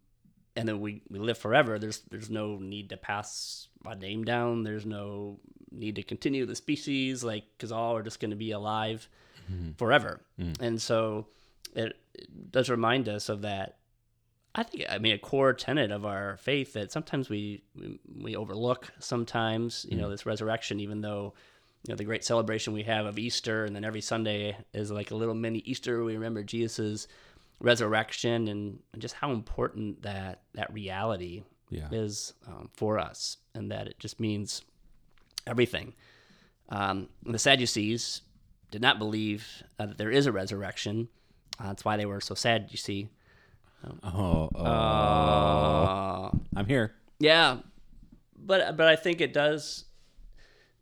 and 0.57 0.67
then 0.67 0.81
we, 0.81 1.03
we 1.09 1.19
live 1.19 1.37
forever. 1.37 1.77
There's 1.77 1.99
there's 2.09 2.29
no 2.29 2.57
need 2.57 2.89
to 2.89 2.97
pass 2.97 3.67
a 3.85 3.95
name 3.95 4.25
down. 4.25 4.63
There's 4.63 4.85
no 4.85 5.39
need 5.71 5.95
to 5.95 6.03
continue 6.03 6.45
the 6.45 6.55
species, 6.55 7.23
like 7.23 7.43
because 7.55 7.71
all 7.71 7.95
are 7.95 8.01
just 8.01 8.19
going 8.19 8.31
to 8.31 8.37
be 8.37 8.51
alive 8.51 9.07
mm-hmm. 9.49 9.73
forever. 9.77 10.19
Mm. 10.39 10.59
And 10.59 10.81
so 10.81 11.27
it, 11.75 11.95
it 12.15 12.51
does 12.51 12.69
remind 12.69 13.07
us 13.07 13.29
of 13.29 13.43
that. 13.43 13.77
I 14.55 14.63
think 14.63 14.85
I 14.89 14.97
mean 14.97 15.13
a 15.13 15.19
core 15.19 15.53
tenet 15.53 15.91
of 15.91 16.05
our 16.05 16.37
faith 16.37 16.73
that 16.73 16.91
sometimes 16.91 17.29
we 17.29 17.61
we, 17.75 17.99
we 18.19 18.35
overlook. 18.35 18.91
Sometimes 18.99 19.85
you 19.87 19.95
know 19.95 20.07
mm. 20.07 20.11
this 20.11 20.25
resurrection, 20.25 20.79
even 20.79 21.01
though 21.01 21.35
you 21.85 21.93
know 21.93 21.97
the 21.97 22.03
great 22.03 22.25
celebration 22.25 22.73
we 22.73 22.83
have 22.83 23.05
of 23.05 23.19
Easter, 23.19 23.63
and 23.63 23.75
then 23.75 23.85
every 23.85 24.01
Sunday 24.01 24.57
is 24.73 24.89
like 24.89 25.11
a 25.11 25.15
little 25.15 25.35
mini 25.35 25.59
Easter. 25.59 26.03
We 26.03 26.15
remember 26.15 26.43
Jesus's 26.43 27.07
resurrection 27.59 28.47
and, 28.47 28.79
and 28.93 29.01
just 29.01 29.15
how 29.15 29.31
important 29.31 30.01
that 30.03 30.41
that 30.53 30.71
reality 30.73 31.43
Yeah. 31.69 31.87
is 31.91 32.33
um, 32.47 32.69
for 32.73 32.99
us, 32.99 33.37
and 33.55 33.71
that 33.71 33.87
it 33.87 33.99
just 33.99 34.19
means 34.19 34.61
everything. 35.45 35.93
Um, 36.69 37.09
the 37.25 37.39
Sadducees 37.39 38.21
did 38.71 38.81
not 38.81 38.99
believe 38.99 39.63
uh, 39.79 39.85
that 39.87 39.97
there 39.97 40.11
is 40.11 40.25
a 40.27 40.31
resurrection. 40.31 41.07
Uh, 41.59 41.67
that's 41.69 41.83
why 41.85 41.97
they 41.97 42.05
were 42.05 42.21
so 42.21 42.35
sad. 42.35 42.67
You 42.71 42.77
see, 42.77 43.09
Oh, 44.03 44.49
oh, 44.55 44.65
uh, 44.65 46.31
I'm 46.55 46.65
here. 46.65 46.93
yeah, 47.19 47.59
but 48.35 48.75
but 48.77 48.87
I 48.87 48.95
think 48.95 49.21
it 49.21 49.33
does 49.33 49.85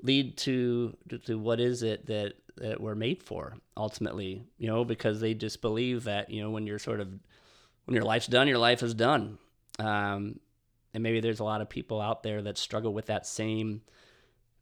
lead 0.01 0.37
to 0.37 0.95
to, 1.09 1.17
to 1.19 1.37
what 1.37 1.59
is 1.59 1.83
it 1.83 2.05
that 2.07 2.33
that 2.57 2.79
we're 2.79 2.95
made 2.95 3.21
for 3.23 3.55
ultimately. 3.77 4.43
You 4.57 4.67
know, 4.67 4.85
because 4.85 5.19
they 5.19 5.33
just 5.33 5.61
believe 5.61 6.05
that 6.05 6.29
you 6.29 6.41
know 6.41 6.51
when 6.51 6.65
you're 6.67 6.79
sort 6.79 6.99
of 6.99 7.07
when 7.85 7.95
your 7.95 8.03
life's 8.03 8.27
done, 8.27 8.47
your 8.47 8.57
life 8.57 8.81
is 8.83 8.93
done. 8.93 9.37
Um, 9.79 10.39
and 10.93 11.03
maybe 11.03 11.19
there's 11.19 11.41
a 11.41 11.43
lot 11.43 11.61
of 11.61 11.69
people 11.69 11.99
out 11.99 12.23
there 12.23 12.41
that 12.43 12.57
struggle 12.57 12.93
with 12.93 13.07
that 13.07 13.27
same 13.27 13.81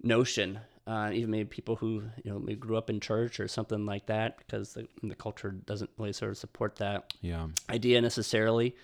notion. 0.02 0.60
Uh, 0.86 1.12
even 1.14 1.30
maybe 1.32 1.48
people 1.48 1.78
who 1.78 2.04
you 2.24 2.32
know 2.32 2.40
maybe 2.40 2.60
grew 2.60 2.76
up 2.76 2.90
in 2.90 3.00
church 3.00 3.40
or 3.40 3.48
something 3.48 3.86
like 3.86 4.08
that, 4.08 4.38
because 4.40 4.74
the 4.74 4.88
the 5.04 5.16
culture 5.16 5.52
doesn't 5.52 5.90
really 5.98 6.12
sort 6.14 6.32
of 6.32 6.38
support 6.38 6.76
that 6.78 7.14
Yeah. 7.22 7.48
idea 7.70 8.02
necessarily. 8.02 8.76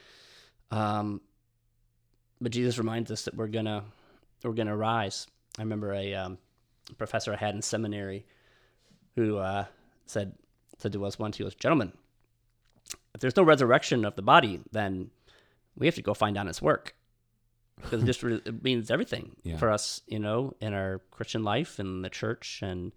Um, 0.72 1.20
but 2.40 2.52
Jesus 2.54 2.78
reminds 2.78 3.12
us 3.12 3.24
that 3.24 3.36
we're 3.36 3.48
gonna 3.48 3.84
we're 4.44 4.54
gonna 4.54 4.78
rise. 4.78 5.28
I 5.58 5.64
remember 5.64 5.92
a 5.94 6.14
um, 6.14 6.38
professor 6.98 7.34
I 7.34 7.36
had 7.38 7.54
in 7.56 7.62
seminary 7.62 8.26
who 9.16 9.38
uh, 9.38 9.66
said 10.06 10.34
said 10.78 10.94
to 10.94 11.06
us 11.06 11.20
once, 11.20 11.38
he 11.38 11.44
goes, 11.44 11.56
"Gentlemen, 11.56 11.94
if 13.14 13.22
there's 13.22 13.36
no 13.36 13.44
resurrection 13.44 14.06
of 14.06 14.16
the 14.16 14.22
body, 14.22 14.62
then 14.72 15.12
we 15.76 15.86
have 15.88 15.96
to 15.96 16.02
go 16.02 16.14
find 16.14 16.38
honest 16.38 16.62
work." 16.62 16.96
Because 17.82 18.04
it 18.04 18.06
just 18.06 18.24
re- 18.24 18.42
it 18.46 18.62
means 18.64 18.92
everything 18.92 19.38
Yeah. 19.44 19.56
for 19.58 19.70
us, 19.70 20.02
you 20.08 20.20
know, 20.20 20.54
in 20.60 20.74
our 20.74 21.00
Christian 21.12 21.44
life 21.44 21.80
and 21.80 22.04
the 22.04 22.10
church, 22.10 22.60
and 22.62 22.92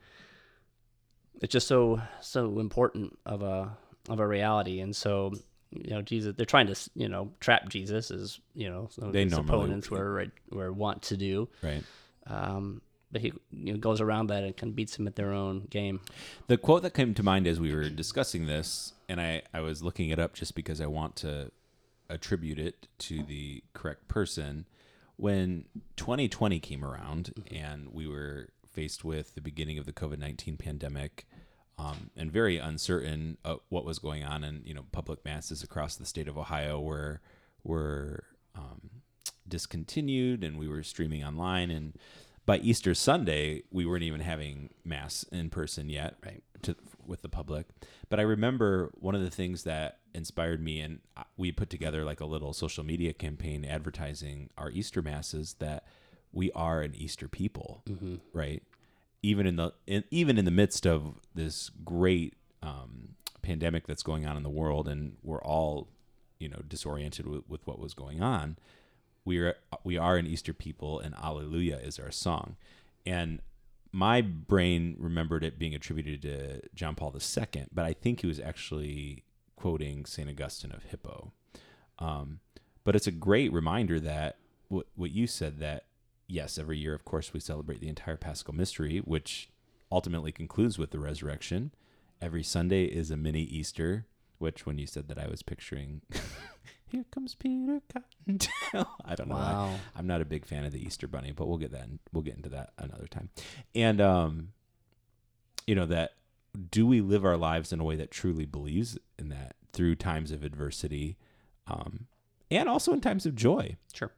it's 1.41 1.53
just 1.53 1.69
so 1.69 2.01
so 2.21 2.59
important 2.59 3.19
of 3.25 3.43
a 3.43 3.77
of 4.09 4.19
a 4.21 4.27
reality. 4.27 4.81
And 4.81 4.95
so, 4.95 5.33
you 5.71 5.91
know, 5.91 6.03
Jesus, 6.03 6.35
they're 6.37 6.47
trying 6.47 6.67
to 6.67 6.91
you 6.95 7.09
know 7.09 7.33
trap 7.41 7.69
Jesus, 7.69 8.11
as 8.11 8.41
you 8.55 8.69
know, 8.69 8.89
some 8.91 9.05
of 9.05 9.13
They 9.13 9.25
his 9.25 9.33
opponents 9.35 9.91
were 9.91 10.27
were 10.51 10.73
want 10.73 11.03
to 11.03 11.17
do. 11.17 11.49
Right. 11.63 11.85
Um, 12.27 12.83
but 13.13 13.21
he 13.21 13.33
you 13.53 13.75
know, 13.75 13.79
goes 13.79 14.01
around 14.01 14.29
that 14.29 14.43
and 14.43 14.57
kind 14.57 14.71
of 14.71 14.77
beats 14.77 14.97
them 14.97 15.07
at 15.07 15.17
their 15.17 15.33
own 15.33 15.67
game. 15.71 16.01
The 16.47 16.57
quote 16.57 16.83
that 16.83 16.95
came 16.95 17.15
to 17.15 17.23
mind 17.23 17.47
as 17.47 17.61
we 17.61 17.75
were 17.75 17.89
discussing 17.89 18.47
this, 18.47 18.95
and 19.09 19.21
I, 19.21 19.43
I 19.53 19.61
was 19.61 19.83
looking 19.83 20.09
it 20.09 20.19
up 20.19 20.35
just 20.35 20.55
because 20.55 20.81
I 20.81 20.87
want 20.87 21.17
to 21.17 21.53
attribute 22.09 22.59
it 22.59 22.89
to 22.99 23.23
the 23.23 23.63
correct 23.75 24.09
person. 24.09 24.67
When 25.17 25.67
2020 25.97 26.59
came 26.59 26.85
around 26.85 27.33
and 27.51 27.93
we 27.93 28.07
were 28.07 28.49
faced 28.67 29.05
with 29.05 29.35
the 29.35 29.41
beginning 29.41 29.79
of 29.79 29.85
the 29.85 29.93
COVID 29.93 30.19
19 30.19 30.57
pandemic 30.57 31.27
um, 31.79 32.11
and 32.17 32.33
very 32.33 32.59
uncertain 32.59 33.37
what 33.69 33.85
was 33.85 33.99
going 33.99 34.25
on, 34.25 34.45
and 34.45 34.67
you 34.67 34.75
know, 34.75 34.87
public 34.93 35.25
masses 35.25 35.63
across 35.63 35.97
the 35.97 36.07
state 36.07 36.29
of 36.29 36.39
Ohio 36.39 36.81
were 36.81 37.21
were 37.65 38.25
um, 38.55 39.03
discontinued, 39.47 40.45
and 40.45 40.59
we 40.59 40.69
were 40.69 40.83
streaming 40.83 41.25
online. 41.25 41.71
And 41.71 41.95
by 42.45 42.59
Easter 42.59 42.95
Sunday, 42.95 43.63
we 43.71 43.87
weren't 43.87 44.03
even 44.03 44.21
having 44.21 44.71
mass 44.85 45.25
in 45.31 45.51
person 45.51 45.89
yet, 45.89 46.17
Right. 46.25 46.43
To 46.63 46.77
with 47.05 47.23
the 47.23 47.29
public. 47.29 47.67
But 48.09 48.21
I 48.21 48.23
remember 48.23 48.93
one 48.95 49.17
of 49.17 49.23
the 49.23 49.31
things 49.31 49.65
that 49.65 49.99
inspired 50.15 50.63
me, 50.63 50.81
and 50.81 51.01
we 51.37 51.51
put 51.51 51.71
together 51.71 52.05
like 52.05 52.21
a 52.21 52.25
little 52.25 52.53
social 52.53 52.85
media 52.85 53.13
campaign 53.13 53.65
advertising 53.65 54.51
our 54.57 54.71
Easter 54.71 55.03
masses 55.03 55.57
that 55.59 55.85
we 56.33 56.53
are 56.53 56.81
an 56.83 56.95
Easter 56.95 57.27
people, 57.27 57.83
right? 58.33 58.63
Even 59.23 59.47
in 59.47 59.57
the 59.57 59.73
in, 59.87 60.05
even 60.11 60.39
in 60.39 60.45
the 60.45 60.51
midst 60.53 60.87
of 60.87 61.17
this 61.35 61.71
great 61.85 62.35
um, 62.63 63.17
pandemic 63.43 63.87
that's 63.87 64.03
going 64.03 64.27
on 64.27 64.37
in 64.37 64.43
the 64.43 64.51
world, 64.51 64.89
and 64.89 65.17
we're 65.23 65.43
all 65.43 65.89
you 66.39 66.49
know 66.49 66.63
disoriented 66.67 67.27
with, 67.27 67.49
with 67.49 67.67
what 67.67 67.79
was 67.79 67.95
going 67.95 68.23
on 68.23 68.57
we 69.25 69.39
are 69.39 69.57
we 69.85 69.97
are 69.97 70.17
an 70.17 70.27
Easter 70.27 70.53
people, 70.53 71.01
and 71.01 71.15
Alleluia 71.15 71.79
is 71.79 71.99
our 71.99 72.11
song. 72.11 72.57
And 73.07 73.41
my 73.93 74.21
brain 74.21 74.97
remembered 74.99 75.45
it 75.45 75.59
being 75.59 75.75
attributed 75.75 76.23
to 76.23 76.69
John 76.75 76.95
Paul 76.95 77.15
II, 77.15 77.67
but 77.73 77.85
I 77.85 77.93
think 77.93 78.21
he 78.21 78.27
was 78.27 78.41
actually 78.41 79.25
quoting 79.57 80.07
Saint 80.07 80.31
Augustine 80.31 80.73
of 80.73 80.85
Hippo. 80.85 81.33
Um, 81.99 82.41
but 82.85 82.97
it's 82.97 83.07
a 83.07 83.13
great 83.13 83.53
reminder 83.53 84.01
that 84.01 84.39
what 84.69 84.87
what 84.95 85.11
you 85.11 85.27
said 85.27 85.59
that 85.61 85.85
yes, 86.27 86.59
every 86.59 86.79
year, 86.79 86.95
of 86.95 87.05
course, 87.05 87.33
we 87.33 87.41
celebrate 87.41 87.81
the 87.81 87.89
entire 87.89 88.17
Paschal 88.17 88.55
Mystery, 88.55 88.99
which 88.99 89.51
ultimately 89.91 90.33
concludes 90.33 90.79
with 90.79 90.91
the 90.91 90.99
resurrection. 90.99 91.73
Every 92.21 92.43
Sunday 92.43 92.85
is 92.85 93.11
a 93.11 93.17
mini 93.17 93.43
Easter, 93.43 94.07
which 94.39 94.65
when 94.65 94.79
you 94.79 94.87
said 94.87 95.09
that, 95.09 95.19
I 95.19 95.29
was 95.29 95.43
picturing. 95.43 96.01
Here 96.93 97.07
comes 97.11 97.35
Peter 97.35 97.81
Cottontail. 97.91 98.87
I 99.05 99.15
don't 99.15 99.29
know. 99.29 99.37
why. 99.37 99.79
I'm 99.97 100.07
not 100.07 100.21
a 100.21 100.27
big 100.27 100.45
fan 100.45 100.65
of 100.65 100.73
the 100.73 100.85
Easter 100.85 101.09
Bunny, 101.09 101.33
but 101.33 101.49
we'll 101.49 101.57
get 101.57 101.73
that. 101.73 101.89
We'll 102.13 102.23
get 102.23 102.37
into 102.37 102.51
that 102.51 102.75
another 102.77 103.07
time. 103.07 103.31
And 103.75 103.99
um, 103.99 104.49
you 105.67 105.75
know 105.75 105.87
that 105.87 106.13
do 106.71 106.87
we 106.87 107.01
live 107.01 107.25
our 107.25 107.39
lives 107.39 107.73
in 107.73 107.81
a 107.81 107.85
way 107.85 107.97
that 107.97 108.11
truly 108.11 108.45
believes 108.45 108.99
in 109.19 109.31
that 109.31 109.57
through 109.73 109.95
times 109.95 110.33
of 110.33 110.45
adversity, 110.45 111.17
um, 111.67 112.09
and 112.51 112.69
also 112.69 112.93
in 112.93 113.01
times 113.01 113.25
of 113.25 113.35
joy? 113.35 113.77
Sure. 113.95 114.13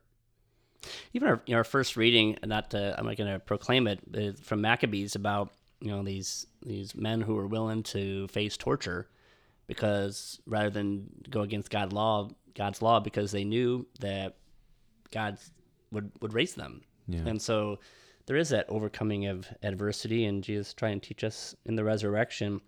Even 1.12 1.28
our, 1.28 1.42
you 1.46 1.54
know, 1.54 1.58
our 1.58 1.64
first 1.64 1.96
reading, 1.96 2.36
not 2.44 2.72
to, 2.72 2.94
I'm 2.98 3.06
not 3.06 3.16
going 3.16 3.32
to 3.32 3.38
proclaim 3.38 3.86
it, 3.86 4.00
but 4.06 4.44
from 4.44 4.60
Maccabees 4.60 5.14
about 5.14 5.52
you 5.80 5.92
know 5.92 6.02
these 6.02 6.48
these 6.66 6.96
men 6.96 7.20
who 7.20 7.36
were 7.36 7.46
willing 7.46 7.84
to 7.84 8.26
face 8.28 8.56
torture 8.56 9.06
because 9.66 10.40
rather 10.46 10.70
than 10.70 11.08
go 11.30 11.42
against 11.42 11.70
God 11.70 11.92
law, 11.92 12.30
God's 12.54 12.82
law, 12.82 13.00
because 13.00 13.32
they 13.32 13.44
knew 13.44 13.86
that 14.00 14.36
God 15.10 15.38
would 15.90 16.10
would 16.20 16.32
raise 16.32 16.54
them, 16.54 16.82
Yeah. 17.08 17.26
and 17.26 17.40
so 17.40 17.78
there 18.26 18.36
is 18.36 18.48
that 18.50 18.66
overcoming 18.68 19.26
of 19.26 19.46
adversity, 19.62 20.24
and 20.24 20.42
Jesus 20.42 20.72
trying 20.74 21.00
to 21.00 21.06
teach 21.08 21.22
us 21.24 21.54
in 21.66 21.76
the 21.76 21.84
resurrection. 21.84 22.60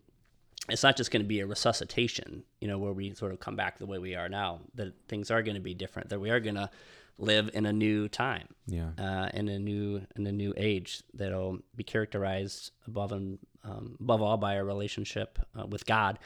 It's 0.68 0.82
not 0.82 0.96
just 0.96 1.10
going 1.12 1.22
to 1.22 1.28
be 1.28 1.40
a 1.40 1.46
resuscitation, 1.46 2.42
you 2.60 2.66
know, 2.66 2.78
where 2.78 2.92
we 2.92 3.14
sort 3.14 3.32
of 3.32 3.38
come 3.40 3.54
back 3.56 3.78
the 3.78 3.86
way 3.86 3.98
we 3.98 4.16
are 4.16 4.28
now. 4.28 4.60
That 4.74 4.94
things 5.08 5.30
are 5.30 5.42
going 5.42 5.54
to 5.54 5.60
be 5.60 5.74
different. 5.74 6.08
That 6.08 6.18
we 6.20 6.30
are 6.30 6.40
going 6.40 6.56
to 6.56 6.68
live 7.18 7.48
in 7.54 7.66
a 7.66 7.72
new 7.72 8.08
time, 8.08 8.48
Yeah. 8.66 8.90
uh, 8.98 9.30
in 9.32 9.48
a 9.48 9.58
new 9.58 10.02
in 10.16 10.26
a 10.26 10.32
new 10.32 10.52
age 10.56 11.02
that'll 11.14 11.58
be 11.74 11.84
characterized 11.84 12.72
above 12.86 13.12
and 13.12 13.38
um, 13.64 13.96
above 14.00 14.20
all 14.22 14.36
by 14.36 14.56
our 14.56 14.64
relationship 14.64 15.38
uh, 15.58 15.66
with 15.66 15.86
God. 15.86 16.18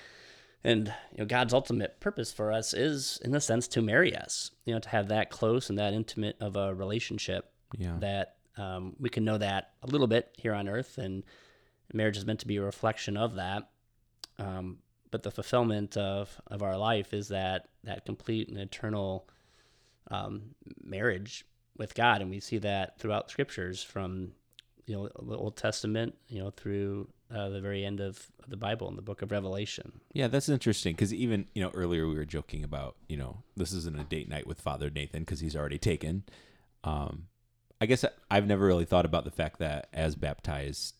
And 0.63 0.89
you 1.13 1.19
know, 1.19 1.25
God's 1.25 1.55
ultimate 1.55 2.01
purpose 2.01 2.33
for 2.33 2.53
us 2.53 2.75
is, 2.75 3.19
in 3.25 3.35
a 3.35 3.41
sense, 3.41 3.67
to 3.69 3.81
marry 3.83 4.15
us. 4.15 4.51
You 4.67 4.75
know, 4.75 4.81
to 4.81 4.89
have 4.91 5.09
that 5.09 5.31
close 5.31 5.71
and 5.71 5.79
that 5.79 5.95
intimate 5.95 6.37
of 6.41 6.57
a 6.57 6.75
relationship 6.75 7.51
Yeah. 7.79 7.97
that 8.01 8.37
um, 8.57 8.95
we 8.99 9.09
can 9.09 9.25
know 9.25 9.39
that 9.39 9.73
a 9.83 9.87
little 9.87 10.07
bit 10.07 10.35
here 10.37 10.53
on 10.55 10.69
earth, 10.69 10.99
and 10.99 11.25
marriage 11.95 12.17
is 12.19 12.27
meant 12.27 12.41
to 12.41 12.47
be 12.47 12.57
a 12.57 12.63
reflection 12.63 13.17
of 13.17 13.37
that. 13.37 13.71
Um, 14.39 14.79
but 15.11 15.23
the 15.23 15.31
fulfillment 15.31 15.97
of, 15.97 16.41
of 16.47 16.63
our 16.63 16.77
life 16.77 17.13
is 17.15 17.29
that 17.29 17.69
that 17.85 18.05
complete 18.05 18.49
and 18.49 18.59
eternal 18.59 19.29
um, 20.11 20.55
marriage 20.83 21.45
with 21.77 21.95
God, 21.95 22.21
and 22.21 22.31
we 22.31 22.41
see 22.41 22.59
that 22.59 22.99
throughout 22.99 23.31
scriptures, 23.31 23.83
from 23.83 24.33
you 24.87 24.95
know 24.97 25.09
the 25.23 25.37
Old 25.37 25.57
Testament, 25.57 26.17
you 26.29 26.43
know 26.43 26.51
through 26.51 27.09
uh, 27.35 27.49
the 27.49 27.61
very 27.61 27.85
end 27.85 28.01
of, 28.01 28.27
the 28.49 28.57
Bible 28.57 28.89
in 28.89 28.97
the 28.97 29.03
Book 29.03 29.23
of 29.23 29.31
Revelation. 29.31 30.01
Yeah, 30.13 30.27
that's 30.27 30.49
interesting 30.49 30.95
because 30.95 31.15
even 31.15 31.47
you 31.55 31.63
know 31.63 31.71
earlier 31.73 32.09
we 32.09 32.17
were 32.17 32.25
joking 32.25 32.65
about 32.65 32.97
you 33.09 33.17
know 33.17 33.45
this 33.57 33.73
isn't 33.73 33.99
a 33.99 34.03
date 34.03 34.29
night 34.29 34.47
with 34.47 34.61
Father 34.61 34.91
Nathan 34.91 35.21
because 35.21 35.39
he's 35.39 35.55
already 35.55 35.79
taken. 35.79 36.25
Um, 36.83 37.29
I 37.81 37.87
guess 37.87 38.05
I've 38.29 38.47
never 38.47 38.67
really 38.67 38.85
thought 38.85 39.05
about 39.05 39.25
the 39.25 39.31
fact 39.31 39.61
that 39.61 39.89
as 39.93 40.17
baptized 40.17 40.97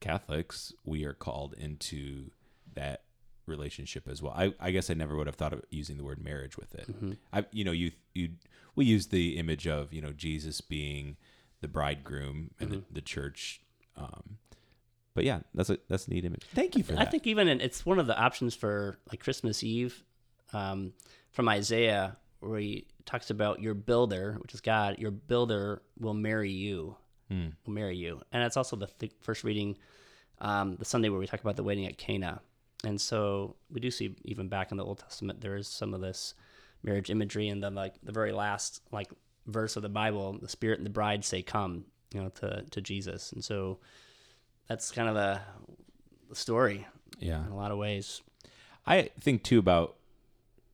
Catholics, 0.00 0.74
we 0.84 1.04
are 1.04 1.14
called 1.14 1.54
into 1.56 2.30
that 2.74 3.04
relationship 3.46 4.06
as 4.08 4.22
well. 4.22 4.34
I, 4.36 4.52
I 4.60 4.70
guess 4.70 4.90
I 4.90 4.94
never 4.94 5.16
would 5.16 5.26
have 5.26 5.36
thought 5.36 5.52
of 5.52 5.62
using 5.70 5.96
the 5.96 6.04
word 6.04 6.22
marriage 6.22 6.56
with 6.58 6.74
it. 6.74 6.88
I, 7.32 7.46
you 7.52 7.64
know, 7.64 7.72
you 7.72 7.92
you 8.12 8.30
we 8.76 8.84
use 8.84 9.06
the 9.06 9.38
image 9.38 9.66
of 9.66 9.92
you 9.92 10.02
know 10.02 10.12
Jesus 10.12 10.60
being 10.60 11.16
the 11.62 11.68
bridegroom 11.68 12.50
and 12.60 12.70
the, 12.70 12.82
the 12.92 13.00
church. 13.00 13.62
Um, 13.96 14.38
but 15.14 15.24
yeah, 15.24 15.40
that's 15.54 15.70
a 15.70 15.78
that's 15.88 16.06
a 16.06 16.10
neat 16.10 16.24
image. 16.24 16.42
Thank 16.54 16.76
you 16.76 16.82
for 16.84 16.92
I 16.92 16.96
that. 16.96 17.08
I 17.08 17.10
think 17.10 17.26
even 17.26 17.48
in, 17.48 17.60
it's 17.60 17.84
one 17.86 17.98
of 17.98 18.06
the 18.06 18.18
options 18.18 18.54
for 18.54 18.98
like 19.10 19.20
Christmas 19.20 19.62
Eve 19.62 20.02
um, 20.52 20.92
from 21.30 21.48
Isaiah, 21.48 22.16
where 22.40 22.58
he 22.60 22.86
talks 23.04 23.30
about 23.30 23.60
your 23.60 23.74
builder, 23.74 24.36
which 24.40 24.54
is 24.54 24.60
God. 24.60 24.98
Your 24.98 25.10
builder 25.10 25.82
will 25.98 26.14
marry 26.14 26.50
you, 26.50 26.96
Hmm. 27.28 27.48
will 27.66 27.74
marry 27.74 27.96
you, 27.96 28.20
and 28.32 28.42
it's 28.44 28.56
also 28.56 28.76
the 28.76 28.86
th- 28.98 29.12
first 29.20 29.42
reading, 29.44 29.76
um, 30.40 30.76
the 30.76 30.84
Sunday 30.84 31.08
where 31.08 31.18
we 31.20 31.26
talk 31.26 31.40
about 31.40 31.56
the 31.56 31.62
wedding 31.62 31.86
at 31.86 31.96
Cana, 31.98 32.40
and 32.84 33.00
so 33.00 33.56
we 33.70 33.80
do 33.80 33.90
see 33.90 34.14
even 34.24 34.48
back 34.48 34.70
in 34.70 34.76
the 34.76 34.84
Old 34.84 34.98
Testament 34.98 35.40
there 35.40 35.56
is 35.56 35.68
some 35.68 35.94
of 35.94 36.00
this 36.00 36.34
marriage 36.82 37.10
imagery, 37.10 37.48
and 37.48 37.62
then 37.62 37.74
like 37.74 37.94
the 38.02 38.12
very 38.12 38.32
last 38.32 38.82
like 38.90 39.10
verse 39.46 39.76
of 39.76 39.82
the 39.82 39.88
Bible, 39.88 40.38
the 40.40 40.48
Spirit 40.48 40.78
and 40.78 40.86
the 40.86 40.90
bride 40.90 41.24
say, 41.24 41.42
"Come," 41.42 41.84
you 42.12 42.20
know, 42.22 42.28
to 42.40 42.64
to 42.70 42.80
Jesus, 42.80 43.32
and 43.32 43.42
so 43.44 43.78
that's 44.68 44.90
kind 44.90 45.08
of 45.08 45.14
the 45.14 45.40
the 46.28 46.36
story 46.36 46.86
yeah, 47.18 47.44
in 47.44 47.52
a 47.52 47.56
lot 47.56 47.70
of 47.70 47.78
ways. 47.78 48.22
I 48.86 49.10
think 49.20 49.42
too 49.42 49.58
about 49.58 49.96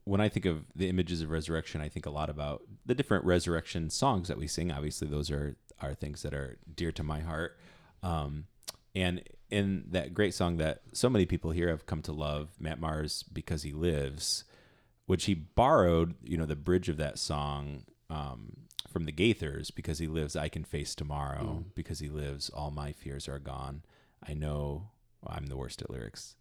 when 0.04 0.21
I 0.21 0.28
think 0.28 0.47
of 0.47 0.64
the 0.75 0.88
images 0.88 1.21
of 1.21 1.30
resurrection, 1.30 1.80
I 1.80 1.88
think 1.88 2.07
a 2.07 2.11
lot 2.11 2.30
about 2.30 2.62
the 2.87 2.95
different 2.95 3.25
resurrection 3.25 3.90
songs 3.90 4.28
that 4.28 4.38
we 4.38 4.47
sing. 4.47 4.73
Obviously, 4.73 5.09
those 5.09 5.30
are 5.30 5.57
are 5.80 5.95
things 5.95 6.23
that 6.23 6.35
are 6.35 6.59
dear 6.75 6.92
to 6.92 7.02
my 7.02 7.21
heart. 7.21 7.59
Um, 8.02 8.47
and 8.95 9.23
in 9.50 9.85
that 9.90 10.14
great 10.14 10.35
song 10.35 10.57
that 10.57 10.83
so 10.92 11.09
many 11.09 11.26
people 11.26 11.50
here 11.50 11.68
have 11.68 11.87
come 11.87 12.02
to 12.02 12.12
love, 12.12 12.50
Matt 12.59 12.80
Maher's, 12.80 13.23
because 13.25 13.62
he 13.62 13.73
lives, 13.73 14.45
which 15.07 15.25
he 15.25 15.35
borrowed, 15.35 16.14
you 16.23 16.37
know, 16.37 16.47
the 16.47 16.57
bridge 16.57 16.88
of 16.88 16.97
that 16.97 17.18
song 17.18 17.85
um, 18.11 18.53
from 18.91 19.05
the 19.05 19.12
Gaithers, 19.12 19.75
because 19.75 19.99
he 19.99 20.07
lives, 20.07 20.35
I 20.37 20.49
can 20.49 20.65
face 20.65 20.95
tomorrow. 20.95 21.65
Because 21.75 21.99
he 21.99 22.09
lives, 22.09 22.49
all 22.50 22.71
my 22.71 22.93
fears 22.93 23.29
are 23.29 23.38
gone. 23.38 23.83
I 24.27 24.35
know 24.35 24.91
well, 25.23 25.35
I'm 25.37 25.47
the 25.47 25.57
worst 25.57 25.83
at 25.83 25.91
lyrics 25.91 26.37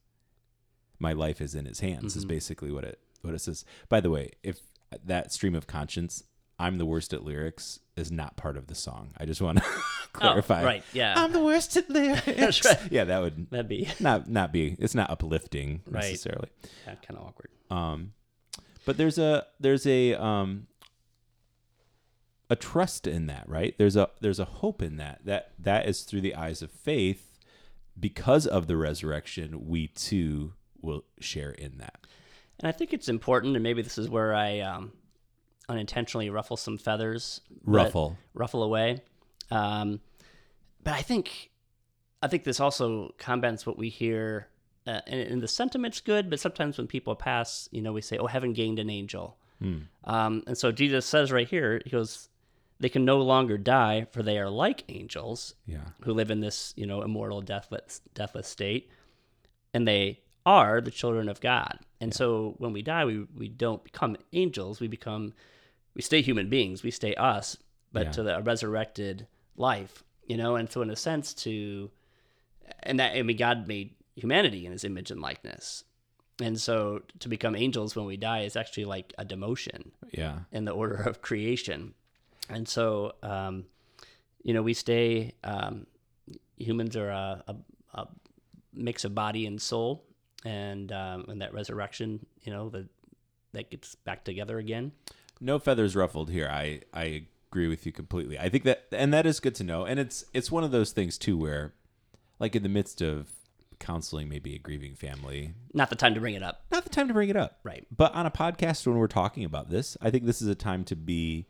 my 1.00 1.14
life 1.14 1.42
is 1.42 1.54
in 1.56 1.66
his 1.66 1.80
hands 1.80 2.16
is 2.16 2.26
basically 2.26 2.72
what 2.72 2.84
it 2.84 3.00
what 3.22 3.34
it 3.34 3.40
says. 3.40 3.66
By 3.90 4.02
the 4.02 4.10
way, 4.10 4.32
if 4.44 4.60
that 5.06 5.32
stream 5.32 5.54
of 5.56 5.68
conscience, 5.68 6.24
I'm 6.60 6.78
the 6.78 6.86
worst 6.86 7.14
at 7.14 7.24
lyrics 7.24 7.80
is 7.96 8.12
not 8.12 8.36
part 8.36 8.58
of 8.58 8.68
the 8.68 8.76
song. 8.76 9.12
I 9.18 9.26
just 9.26 9.42
want 9.42 9.60
to 9.60 9.64
clarify. 10.14 10.62
Oh, 10.62 10.66
right, 10.66 10.84
yeah. 10.94 11.14
I'm 11.16 11.34
the 11.34 11.44
worst 11.44 11.78
at 11.78 11.90
lyrics. 11.90 12.26
Right. 12.66 12.92
Yeah, 12.92 13.04
that 13.06 13.20
would 13.22 13.50
That'd 13.52 13.68
be 13.68 13.88
not 14.00 14.28
not 14.30 14.52
be 14.52 14.76
it's 14.80 14.96
not 14.96 15.10
uplifting 15.10 15.82
Right. 15.88 16.04
necessarily. 16.06 16.50
yeah, 16.88 16.96
kind 16.96 17.20
of 17.20 17.28
awkward. 17.28 17.50
Um 17.70 18.14
but 18.86 18.98
there's 18.98 19.18
a 19.20 19.46
there's 19.60 19.86
a 19.86 20.16
um 20.16 20.66
a 22.50 22.56
trust 22.56 23.08
in 23.08 23.28
that, 23.28 23.48
right? 23.48 23.76
There's 23.78 23.96
a 23.96 24.10
there's 24.22 24.40
a 24.40 24.46
hope 24.46 24.82
in 24.82 24.98
that. 24.98 25.22
That 25.26 25.52
that 25.60 25.88
is 25.88 26.04
through 26.04 26.22
the 26.22 26.36
eyes 26.36 26.62
of 26.62 26.72
faith 26.72 27.38
because 28.00 28.48
of 28.48 28.68
the 28.68 28.78
resurrection 28.78 29.68
we 29.68 29.88
too 29.88 30.54
will 30.82 31.04
share 31.20 31.52
in 31.52 31.78
that. 31.80 32.06
And 32.60 32.68
I 32.68 32.72
think 32.72 32.94
it's 32.94 33.10
important, 33.10 33.56
and 33.56 33.64
maybe 33.64 33.82
this 33.82 33.98
is 33.98 34.10
where 34.10 34.34
I 34.34 34.60
um, 34.60 34.92
unintentionally 35.70 36.30
ruffle 36.30 36.58
some 36.58 36.78
feathers. 36.78 37.42
Ruffle. 37.66 38.18
ruffle 38.34 38.64
away. 38.64 39.02
Um, 39.52 40.00
but 40.84 40.94
I 40.94 41.02
think, 41.02 41.52
I 42.22 42.28
think 42.28 42.44
this 42.44 42.60
also 42.60 43.14
combats 43.18 43.66
what 43.66 43.78
we 43.78 43.90
hear, 43.90 44.48
uh, 44.88 45.02
and, 45.06 45.20
and 45.20 45.42
the 45.42 45.48
sentiment's 45.48 46.00
good. 46.00 46.30
But 46.30 46.40
sometimes 46.40 46.78
when 46.78 46.88
people 46.88 47.16
pass, 47.16 47.68
you 47.72 47.82
know, 47.82 47.94
we 47.94 48.02
say, 48.02 48.18
"Oh, 48.18 48.28
heaven 48.28 48.54
gained 48.54 48.80
an 48.80 48.90
angel," 48.90 49.38
um, 50.06 50.44
and 50.48 50.58
so 50.58 50.72
Jesus 50.72 51.06
says 51.06 51.32
right 51.32 51.48
here, 51.48 51.82
he 51.84 51.90
goes, 51.92 52.30
"They 52.80 52.90
can 52.90 53.06
no 53.06 53.20
longer 53.22 53.58
die, 53.58 54.06
for 54.12 54.22
they 54.24 54.38
are 54.38 54.50
like 54.50 54.84
angels." 54.90 55.56
Yeah. 55.66 55.90
who 56.04 56.14
live 56.14 56.30
in 56.32 56.40
this, 56.42 56.74
you 56.78 56.86
know, 56.86 57.02
immortal, 57.02 57.42
deathless, 57.42 58.02
deathless 58.14 58.48
state, 58.48 58.90
and 59.74 59.88
they 59.88 60.22
are 60.46 60.80
the 60.80 60.92
children 60.92 61.28
of 61.28 61.42
God. 61.42 61.80
And 62.00 62.14
so 62.14 62.56
when 62.58 62.72
we 62.74 62.82
die, 62.82 63.04
we 63.06 63.26
we 63.36 63.48
don't 63.50 63.84
become 63.84 64.16
angels. 64.34 64.80
We 64.80 64.88
become, 64.88 65.34
we 65.94 66.02
stay 66.02 66.22
human 66.22 66.50
beings. 66.50 66.84
We 66.84 66.92
stay 66.92 67.14
us, 67.16 67.58
but 67.92 68.06
Yeah. 68.08 68.12
to 68.14 68.24
the 68.24 68.42
resurrected 68.42 69.28
life, 69.56 70.04
you 70.26 70.38
know. 70.38 70.56
And 70.56 70.72
so 70.72 70.82
in 70.82 70.90
a 70.90 70.96
sense, 70.96 71.34
to, 71.44 71.92
and 72.84 73.00
that 73.00 73.16
I 73.18 73.22
mean, 73.24 73.38
God 73.38 73.68
made 73.68 73.96
humanity 74.16 74.66
in 74.66 74.72
His 74.72 74.84
image 74.84 75.12
and 75.12 75.20
likeness, 75.22 75.84
and 76.42 76.60
so 76.62 77.02
to 77.20 77.28
become 77.30 77.56
angels 77.56 77.96
when 77.96 78.06
we 78.06 78.16
die 78.18 78.42
is 78.42 78.56
actually 78.56 78.86
like 78.86 79.14
a 79.18 79.26
demotion 79.26 79.92
Yeah. 80.14 80.42
in 80.52 80.66
the 80.66 80.72
order 80.72 80.96
of 80.96 81.22
creation. 81.22 81.94
And 82.50 82.68
so, 82.68 83.14
um, 83.24 83.66
you 84.44 84.54
know, 84.54 84.62
we 84.62 84.74
stay, 84.74 85.34
um, 85.44 85.86
humans 86.58 86.96
are 86.96 87.10
a, 87.10 87.44
a, 87.48 87.56
a 87.94 88.08
mix 88.74 89.04
of 89.06 89.14
body 89.14 89.46
and 89.46 89.62
soul. 89.62 90.04
And, 90.46 90.92
um, 90.92 91.26
and 91.28 91.42
that 91.42 91.54
resurrection, 91.54 92.26
you 92.42 92.52
know, 92.54 92.70
the, 92.70 92.88
that 93.54 93.70
gets 93.72 93.96
back 93.96 94.24
together 94.24 94.60
again. 94.60 94.92
No 95.42 95.60
feathers 95.60 95.96
ruffled 95.96 96.30
here. 96.30 96.48
I 96.52 96.82
I 96.94 97.26
agree 97.52 97.68
with 97.68 97.86
you 97.86 97.92
completely. 97.92 98.38
I 98.40 98.50
think 98.50 98.64
that 98.66 98.86
and 98.92 99.14
that 99.14 99.26
is 99.26 99.40
good 99.40 99.56
to 99.56 99.64
know. 99.64 99.84
And 99.86 100.00
it's 100.00 100.26
it's 100.34 100.52
one 100.52 100.64
of 100.64 100.72
those 100.72 100.92
things 100.92 101.18
too 101.18 101.38
where 101.38 101.74
like 102.40 102.56
in 102.56 102.64
the 102.64 102.70
midst 102.70 103.02
of 103.02 103.30
counseling 103.80 104.30
maybe 104.30 104.56
a 104.56 104.58
grieving 104.60 104.96
family, 104.96 105.54
Not 105.74 105.90
the 105.90 105.96
time 105.96 106.14
to 106.16 106.20
bring 106.20 106.34
it 106.36 106.42
up. 106.44 106.64
not 106.72 106.84
the 106.84 106.90
time 106.90 107.08
to 107.08 107.14
bring 107.14 107.30
it 107.30 107.36
up. 107.38 107.60
Right. 107.64 107.86
But 107.96 108.14
on 108.16 108.26
a 108.26 108.32
podcast 108.32 108.86
when 108.88 108.98
we're 108.98 109.08
talking 109.08 109.44
about 109.44 109.70
this, 109.70 109.96
I 110.02 110.10
think 110.12 110.26
this 110.26 110.42
is 110.42 110.48
a 110.48 110.56
time 110.56 110.84
to 110.86 110.96
be 110.96 111.46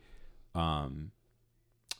um 0.54 1.10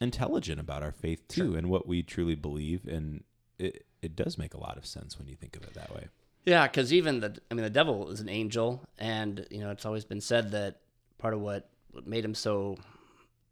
intelligent 0.01 0.61
about 0.61 0.83
our 0.83 0.93
faith 0.93 1.27
too 1.29 1.57
and 1.57 1.69
what 1.69 1.87
we 1.87 2.03
truly 2.03 2.35
believe 2.35 2.87
and 2.87 3.25
it 3.59 3.85
it 4.01 4.15
does 4.15 4.39
make 4.39 4.55
a 4.55 4.61
lot 4.61 4.77
of 4.77 4.87
sense 4.87 5.19
when 5.19 5.27
you 5.29 5.35
think 5.35 5.57
of 5.57 5.63
it 5.65 5.75
that 5.75 5.93
way. 5.95 6.07
Yeah, 6.45 6.67
because 6.67 6.93
even 6.93 7.21
the, 7.21 7.37
I 7.51 7.55
mean, 7.55 7.65
the 7.65 7.71
devil 7.71 8.09
is 8.11 8.21
an 8.21 8.29
angel, 8.29 8.83
and 8.97 9.45
you 9.51 9.61
know, 9.61 9.71
it's 9.71 9.85
always 9.85 10.05
been 10.05 10.21
said 10.21 10.53
that 10.53 10.77
part 11.19 11.35
of 11.35 11.41
what, 11.41 11.69
what 11.91 12.07
made 12.07 12.25
him 12.25 12.35
so 12.35 12.79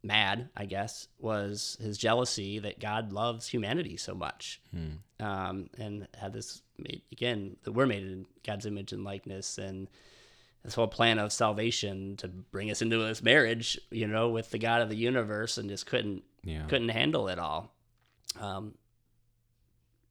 mad, 0.03 0.49
I 0.57 0.67
guess, 0.67 1.09
was 1.19 1.77
his 1.81 1.99
jealousy 1.99 2.61
that 2.61 2.79
God 2.79 3.13
loves 3.13 3.49
humanity 3.49 3.97
so 3.97 4.15
much, 4.15 4.63
um, 5.21 5.69
and 5.79 6.07
had 6.17 6.33
this 6.33 6.63
made, 6.79 7.03
again 7.11 7.57
that 7.65 7.73
we're 7.73 7.87
made 7.87 8.05
in 8.05 8.27
God's 8.47 8.67
image 8.67 8.93
and 8.93 9.05
likeness, 9.05 9.59
and 9.59 9.89
this 10.67 10.75
whole 10.75 10.89
plan 10.89 11.19
of 11.19 11.33
salvation 11.33 12.17
to 12.19 12.29
bring 12.29 12.71
us 12.71 12.83
into 12.83 12.99
this 12.99 13.23
marriage, 13.23 13.79
you 13.91 14.07
know, 14.07 14.29
with 14.29 14.51
the 14.51 14.59
God 14.59 14.83
of 14.83 14.89
the 14.89 14.97
universe, 14.97 15.57
and 15.59 15.69
just 15.71 15.87
couldn't 15.87 16.23
Yeah. 16.45 16.67
couldn't 16.67 16.91
handle 16.91 17.29
it 17.29 17.39
all. 17.39 17.73
Um, 18.39 18.75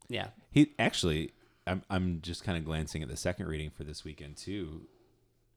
yeah, 0.08 0.30
He 0.52 0.74
actually, 0.80 1.32
I'm 1.68 1.84
I'm 1.90 2.22
just 2.22 2.44
kind 2.44 2.58
of 2.58 2.66
glancing 2.66 3.04
at 3.04 3.10
the 3.10 3.18
second 3.18 3.48
reading 3.48 3.70
for 3.70 3.84
this 3.84 4.04
weekend 4.04 4.38
too. 4.38 4.88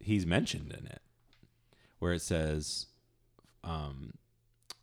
He's 0.01 0.27
mentioned 0.27 0.73
in 0.73 0.87
it 0.87 1.03
where 1.99 2.13
it 2.13 2.23
says, 2.23 2.87
um, 3.65 4.15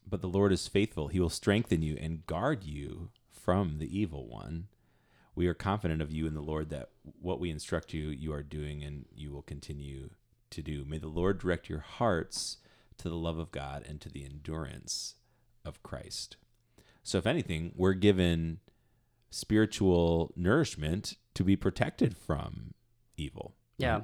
"But 0.08 0.22
the 0.22 0.28
Lord 0.30 0.52
is 0.52 0.68
faithful; 0.68 1.08
He 1.10 1.20
will 1.20 1.30
strengthen 1.30 1.82
you 1.82 1.98
and 2.00 2.26
guard 2.26 2.64
you 2.64 3.10
from 3.32 3.78
the 3.80 3.98
evil 4.00 4.28
one." 4.28 4.68
We 5.36 5.48
are 5.48 5.54
confident 5.54 6.02
of 6.02 6.12
you 6.12 6.28
in 6.28 6.34
the 6.34 6.42
Lord 6.42 6.70
that 6.70 6.90
what 7.22 7.40
we 7.40 7.50
instruct 7.50 7.94
you, 7.94 8.08
you 8.08 8.34
are 8.34 8.44
doing, 8.44 8.84
and 8.84 9.06
you 9.14 9.32
will 9.32 9.42
continue 9.42 10.12
to 10.52 10.62
do. 10.62 10.86
May 10.86 10.98
the 10.98 11.08
Lord 11.08 11.40
direct 11.40 11.70
your 11.70 11.80
hearts 11.80 12.58
to 12.98 13.10
the 13.10 13.16
love 13.16 13.38
of 13.38 13.52
God 13.52 13.84
and 13.88 14.00
to 14.02 14.10
the 14.10 14.24
endurance 14.24 15.16
of 15.66 15.84
Christ. 15.84 16.38
So, 17.04 17.18
if 17.18 17.28
anything, 17.28 17.74
we're 17.76 17.94
given 17.94 18.60
spiritual 19.30 20.32
nourishment 20.36 21.18
to 21.34 21.44
be 21.44 21.56
protected 21.56 22.16
from 22.16 22.74
evil. 23.18 23.54
Yeah, 23.78 24.02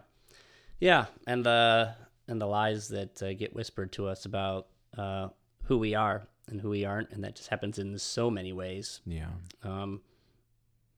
yeah, 0.80 1.06
and 1.26 1.46
the 1.46 1.96
and 2.28 2.42
the 2.42 2.46
lies 2.46 2.90
that 2.90 3.22
uh, 3.24 3.34
get 3.34 3.56
whispered 3.56 3.94
to 3.94 4.08
us 4.08 4.26
about 4.26 4.68
uh, 4.98 5.30
who 5.64 5.78
we 5.78 5.96
are 5.96 6.28
and 6.48 6.60
who 6.60 6.70
we 6.70 6.86
aren't, 6.86 7.12
and 7.12 7.24
that 7.24 7.36
just 7.36 7.50
happens 7.50 7.80
in 7.80 7.98
so 7.98 8.30
many 8.30 8.52
ways. 8.52 9.00
Yeah. 9.06 9.28
Um, 9.64 10.02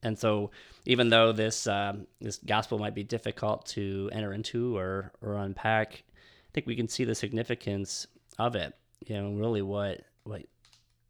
and 0.04 0.18
so, 0.20 0.52
even 0.86 1.10
though 1.10 1.32
this 1.32 1.66
um, 1.68 2.08
this 2.22 2.38
gospel 2.46 2.78
might 2.78 2.94
be 2.96 3.04
difficult 3.04 3.66
to 3.68 4.10
enter 4.14 4.34
into 4.34 4.78
or 4.78 5.12
or 5.22 5.36
unpack, 5.38 6.04
I 6.14 6.50
think 6.54 6.68
we 6.68 6.76
can 6.76 6.88
see 6.88 7.04
the 7.06 7.16
significance 7.16 8.06
of 8.38 8.56
it. 8.56 8.76
You 9.08 9.16
know, 9.22 9.32
really 9.34 9.62
what 9.62 10.02
what 10.24 10.44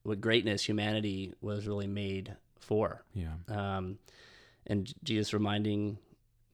what 0.04 0.22
greatness 0.22 0.64
humanity 0.64 1.34
was 1.42 1.68
really 1.68 1.88
made 1.88 2.36
for 2.60 3.04
Yeah. 3.14 3.34
um, 3.50 3.98
and 4.68 4.94
Jesus 5.04 5.34
reminding, 5.34 5.98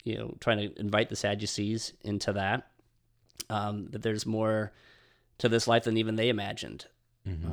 you 0.04 0.18
know, 0.18 0.36
trying 0.40 0.58
to 0.58 0.80
invite 0.80 1.10
the 1.10 1.16
Sadducees 1.16 1.94
into 2.04 2.34
that, 2.34 2.72
um, 3.50 3.88
that 3.92 4.02
there's 4.02 4.26
more 4.26 4.72
to 5.40 5.50
this 5.50 5.68
life 5.68 5.84
than 5.84 5.98
even 5.98 6.16
they 6.16 6.30
imagined. 6.30 6.86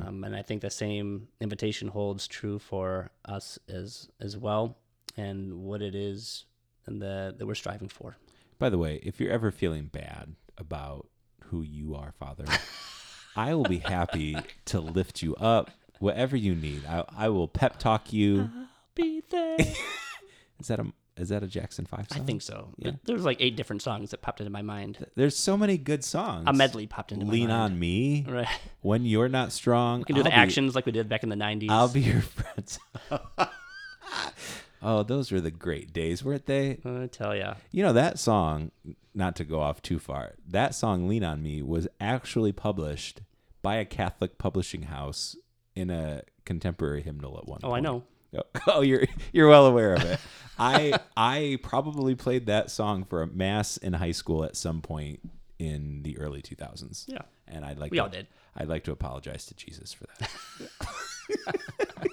Um, 0.07 0.23
and 0.23 0.35
I 0.35 0.41
think 0.41 0.61
the 0.61 0.69
same 0.69 1.27
invitation 1.39 1.87
holds 1.87 2.27
true 2.27 2.59
for 2.59 3.11
us 3.25 3.59
as 3.67 4.09
as 4.19 4.37
well, 4.37 4.77
and 5.15 5.63
what 5.63 5.81
it 5.81 5.95
is 5.95 6.45
and 6.85 7.01
the 7.01 7.35
that 7.37 7.45
we're 7.45 7.55
striving 7.55 7.89
for. 7.89 8.17
By 8.59 8.69
the 8.69 8.77
way, 8.77 8.99
if 9.03 9.19
you're 9.19 9.31
ever 9.31 9.51
feeling 9.51 9.85
bad 9.85 10.35
about 10.57 11.07
who 11.45 11.61
you 11.61 11.95
are, 11.95 12.13
Father, 12.19 12.45
I 13.35 13.53
will 13.53 13.65
be 13.65 13.79
happy 13.79 14.37
to 14.65 14.79
lift 14.79 15.21
you 15.21 15.35
up, 15.35 15.69
whatever 15.99 16.35
you 16.35 16.55
need. 16.55 16.83
I, 16.85 17.05
I 17.15 17.29
will 17.29 17.47
pep 17.47 17.77
talk 17.77 18.11
you. 18.11 18.49
I'll 18.53 18.67
Be 18.95 19.21
there. 19.29 19.57
Is 20.59 20.67
that 20.67 20.79
a 20.79 20.91
is 21.17 21.29
that 21.29 21.43
a 21.43 21.47
Jackson 21.47 21.85
Five 21.85 22.07
song? 22.09 22.21
I 22.21 22.25
think 22.25 22.41
so. 22.41 22.69
Yeah. 22.77 22.91
There's 23.05 23.25
like 23.25 23.37
eight 23.41 23.55
different 23.55 23.81
songs 23.81 24.11
that 24.11 24.21
popped 24.21 24.39
into 24.39 24.51
my 24.51 24.61
mind. 24.61 25.05
There's 25.15 25.35
so 25.37 25.57
many 25.57 25.77
good 25.77 26.03
songs. 26.03 26.45
A 26.47 26.53
medley 26.53 26.87
popped 26.87 27.11
into 27.11 27.25
Lean 27.25 27.47
my 27.49 27.55
mind. 27.55 27.73
Lean 27.73 27.73
on 27.73 27.79
me 27.79 28.25
Right. 28.27 28.47
when 28.81 29.03
you're 29.05 29.29
not 29.29 29.51
strong. 29.51 29.99
We 29.99 30.05
can 30.05 30.15
do 30.15 30.23
the 30.23 30.29
I'll 30.29 30.35
be- 30.35 30.41
actions 30.41 30.75
like 30.75 30.85
we 30.85 30.91
did 30.91 31.09
back 31.09 31.23
in 31.23 31.29
the 31.29 31.35
90s. 31.35 31.69
I'll 31.69 31.87
be 31.89 32.01
your 32.01 32.21
friend. 32.21 32.77
oh, 34.81 35.03
those 35.03 35.31
were 35.31 35.41
the 35.41 35.51
great 35.51 35.93
days, 35.93 36.23
weren't 36.23 36.45
they? 36.45 36.79
I 36.85 37.07
tell 37.07 37.35
ya. 37.35 37.55
You 37.71 37.83
know 37.83 37.93
that 37.93 38.19
song. 38.19 38.71
Not 39.13 39.35
to 39.37 39.43
go 39.43 39.59
off 39.61 39.81
too 39.81 39.97
far. 39.97 40.33
That 40.47 40.75
song 40.75 41.07
"Lean 41.07 41.23
on 41.23 41.41
Me" 41.41 41.63
was 41.63 41.87
actually 41.99 42.51
published 42.51 43.21
by 43.63 43.77
a 43.77 43.85
Catholic 43.85 44.37
publishing 44.37 44.83
house 44.83 45.35
in 45.75 45.89
a 45.89 46.21
contemporary 46.45 47.01
hymnal 47.01 47.35
at 47.39 47.47
one. 47.47 47.59
Oh, 47.63 47.71
I 47.73 47.79
know. 47.79 48.03
Oh, 48.67 48.81
you're 48.81 49.05
you're 49.31 49.47
well 49.47 49.65
aware 49.65 49.93
of 49.93 50.03
it. 50.03 50.19
I 50.59 50.99
I 51.15 51.59
probably 51.63 52.15
played 52.15 52.47
that 52.47 52.69
song 52.69 53.03
for 53.05 53.21
a 53.21 53.27
mass 53.27 53.77
in 53.77 53.93
high 53.93 54.11
school 54.11 54.43
at 54.43 54.55
some 54.55 54.81
point 54.81 55.19
in 55.59 56.03
the 56.03 56.17
early 56.19 56.41
2000s. 56.41 57.05
Yeah. 57.07 57.21
and 57.47 57.65
I'd 57.65 57.79
like 57.79 57.91
We 57.91 57.97
to, 57.97 58.03
all 58.03 58.09
did. 58.09 58.27
I'd 58.55 58.67
like 58.67 58.83
to 58.85 58.91
apologize 58.91 59.45
to 59.47 59.55
Jesus 59.55 59.93
for 59.93 60.05
that. 60.19 60.29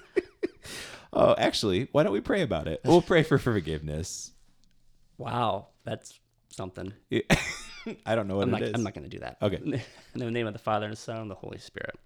oh, 1.12 1.34
actually, 1.36 1.88
why 1.92 2.02
don't 2.02 2.12
we 2.12 2.20
pray 2.20 2.42
about 2.42 2.68
it? 2.68 2.80
We'll 2.84 3.02
pray 3.02 3.22
for 3.22 3.38
forgiveness. 3.38 4.32
Wow. 5.18 5.68
That's 5.84 6.18
something. 6.50 6.92
I 8.06 8.14
don't 8.14 8.28
know 8.28 8.36
what 8.36 8.48
I'm 8.48 8.54
it 8.54 8.60
not, 8.60 8.62
is. 8.62 8.72
I'm 8.74 8.82
not 8.82 8.94
going 8.94 9.04
to 9.04 9.10
do 9.10 9.18
that. 9.20 9.36
Okay. 9.42 9.56
In 9.56 9.80
the 10.14 10.30
name 10.30 10.46
of 10.46 10.52
the 10.54 10.58
Father, 10.58 10.86
and 10.86 10.92
the 10.92 10.96
Son, 10.96 11.18
and 11.18 11.30
the 11.30 11.34
Holy 11.34 11.58
Spirit. 11.58 11.96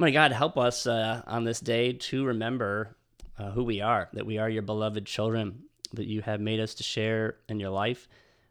My 0.00 0.12
God, 0.12 0.30
help 0.30 0.56
us 0.56 0.86
uh, 0.86 1.22
on 1.26 1.42
this 1.42 1.58
day 1.58 1.92
to 1.92 2.24
remember 2.24 2.96
uh, 3.36 3.50
who 3.50 3.64
we 3.64 3.80
are, 3.80 4.08
that 4.12 4.24
we 4.24 4.38
are 4.38 4.48
your 4.48 4.62
beloved 4.62 5.04
children, 5.06 5.64
that 5.92 6.06
you 6.06 6.22
have 6.22 6.40
made 6.40 6.60
us 6.60 6.74
to 6.74 6.84
share 6.84 7.38
in 7.48 7.58
your 7.58 7.70
life, 7.70 8.06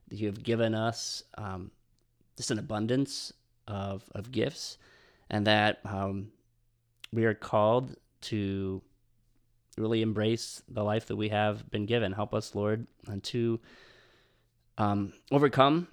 that 0.10 0.18
you 0.18 0.28
have 0.28 0.44
given 0.44 0.76
us 0.76 1.24
um, 1.38 1.72
just 2.36 2.52
an 2.52 2.60
abundance 2.60 3.32
of, 3.66 4.04
of 4.14 4.30
gifts, 4.30 4.78
and 5.30 5.48
that 5.48 5.80
um, 5.86 6.34
we 7.14 7.24
are 7.24 7.34
called 7.34 7.96
to 8.24 8.82
really 9.78 10.02
embrace 10.02 10.62
the 10.68 10.84
life 10.84 11.06
that 11.06 11.16
we 11.16 11.30
have 11.30 11.72
been 11.72 11.86
given. 11.86 12.12
Help 12.12 12.34
us, 12.34 12.56
Lord, 12.56 12.88
and 13.08 13.24
to 13.24 13.62
um, 14.78 15.14
overcome 15.32 15.88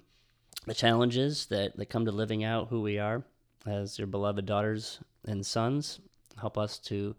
the 0.65 0.73
challenges 0.73 1.45
that, 1.45 1.77
that 1.77 1.85
come 1.85 2.03
to 2.03 2.11
living 2.11 2.43
out 2.43 2.67
who 2.67 2.81
we 2.81 2.99
are 2.99 3.23
as 3.65 3.97
your 3.97 4.07
beloved 4.07 4.45
daughters 4.45 4.99
and 5.25 5.45
sons. 5.45 5.99
Help 6.39 6.57
us 6.57 6.79
to 6.79 7.15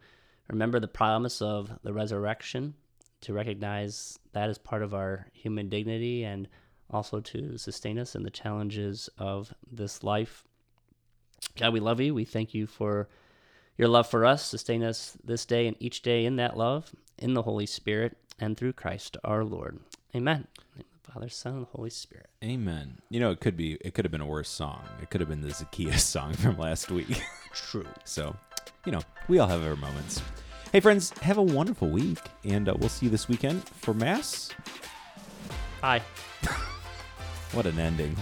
remember 0.49 0.79
the 0.79 0.89
promise 0.89 1.43
of 1.43 1.71
the 1.83 1.93
resurrection, 1.93 2.75
to 3.23 3.33
recognize 3.33 4.19
that 4.33 4.49
as 4.49 4.59
part 4.59 4.83
of 4.83 4.95
our 4.95 5.27
human 5.33 5.69
dignity, 5.69 6.25
and 6.25 6.49
also 6.91 7.21
to 7.21 7.59
sustain 7.59 7.99
us 7.99 8.15
in 8.15 8.23
the 8.23 8.31
challenges 8.31 9.09
of 9.19 9.53
this 9.71 10.05
life. 10.05 10.45
God, 11.59 11.73
we 11.73 11.81
love 11.81 12.01
you. 12.01 12.15
We 12.15 12.25
thank 12.25 12.55
you 12.55 12.67
for 12.67 13.09
your 13.77 13.89
love 13.89 14.09
for 14.09 14.25
us. 14.25 14.45
Sustain 14.45 14.83
us 14.83 15.17
this 15.25 15.45
day 15.45 15.67
and 15.67 15.77
each 15.81 16.03
day 16.03 16.25
in 16.25 16.37
that 16.37 16.57
love, 16.57 16.95
in 17.19 17.35
the 17.35 17.43
Holy 17.43 17.67
Spirit, 17.67 18.17
and 18.39 18.57
through 18.57 18.75
Christ 18.75 19.17
our 19.25 19.45
Lord. 19.45 19.81
Amen. 20.15 20.47
In 21.17 21.23
of 21.23 21.31
the 21.31 21.31
Father, 21.31 21.31
Son, 21.31 21.57
and 21.57 21.67
Holy 21.73 21.91
Spirit. 21.91 22.29
Amen. 22.45 22.99
You 23.09 23.21
know, 23.21 23.31
it 23.31 23.41
could 23.41 23.57
be. 23.57 23.79
It 23.81 23.95
could 23.95 24.05
have 24.05 24.13
been 24.13 24.21
a 24.21 24.27
worse 24.27 24.51
song. 24.51 24.83
It 25.01 25.09
could 25.09 25.21
have 25.21 25.31
been 25.31 25.41
the 25.41 25.51
Zacchaeus 25.51 26.05
song 26.05 26.35
from 26.35 26.59
last 26.59 26.91
week. 26.91 27.23
True. 27.53 27.87
So, 28.05 28.37
you 28.85 28.93
know, 28.93 29.01
we 29.29 29.39
all 29.39 29.49
have 29.49 29.65
our 29.65 29.77
moments. 29.77 30.21
Hey, 30.73 30.81
friends, 30.81 31.11
have 31.23 31.39
a 31.39 31.43
wonderful 31.43 31.89
week, 31.89 32.19
and 32.45 32.69
uh, 32.69 32.75
we'll 32.79 32.89
see 32.89 33.07
you 33.07 33.11
this 33.11 33.29
weekend 33.29 33.67
for 33.69 33.95
Mass. 33.95 34.51
Bye. 35.81 36.03
What 37.53 37.67
an 37.67 37.79
ending. 37.79 38.15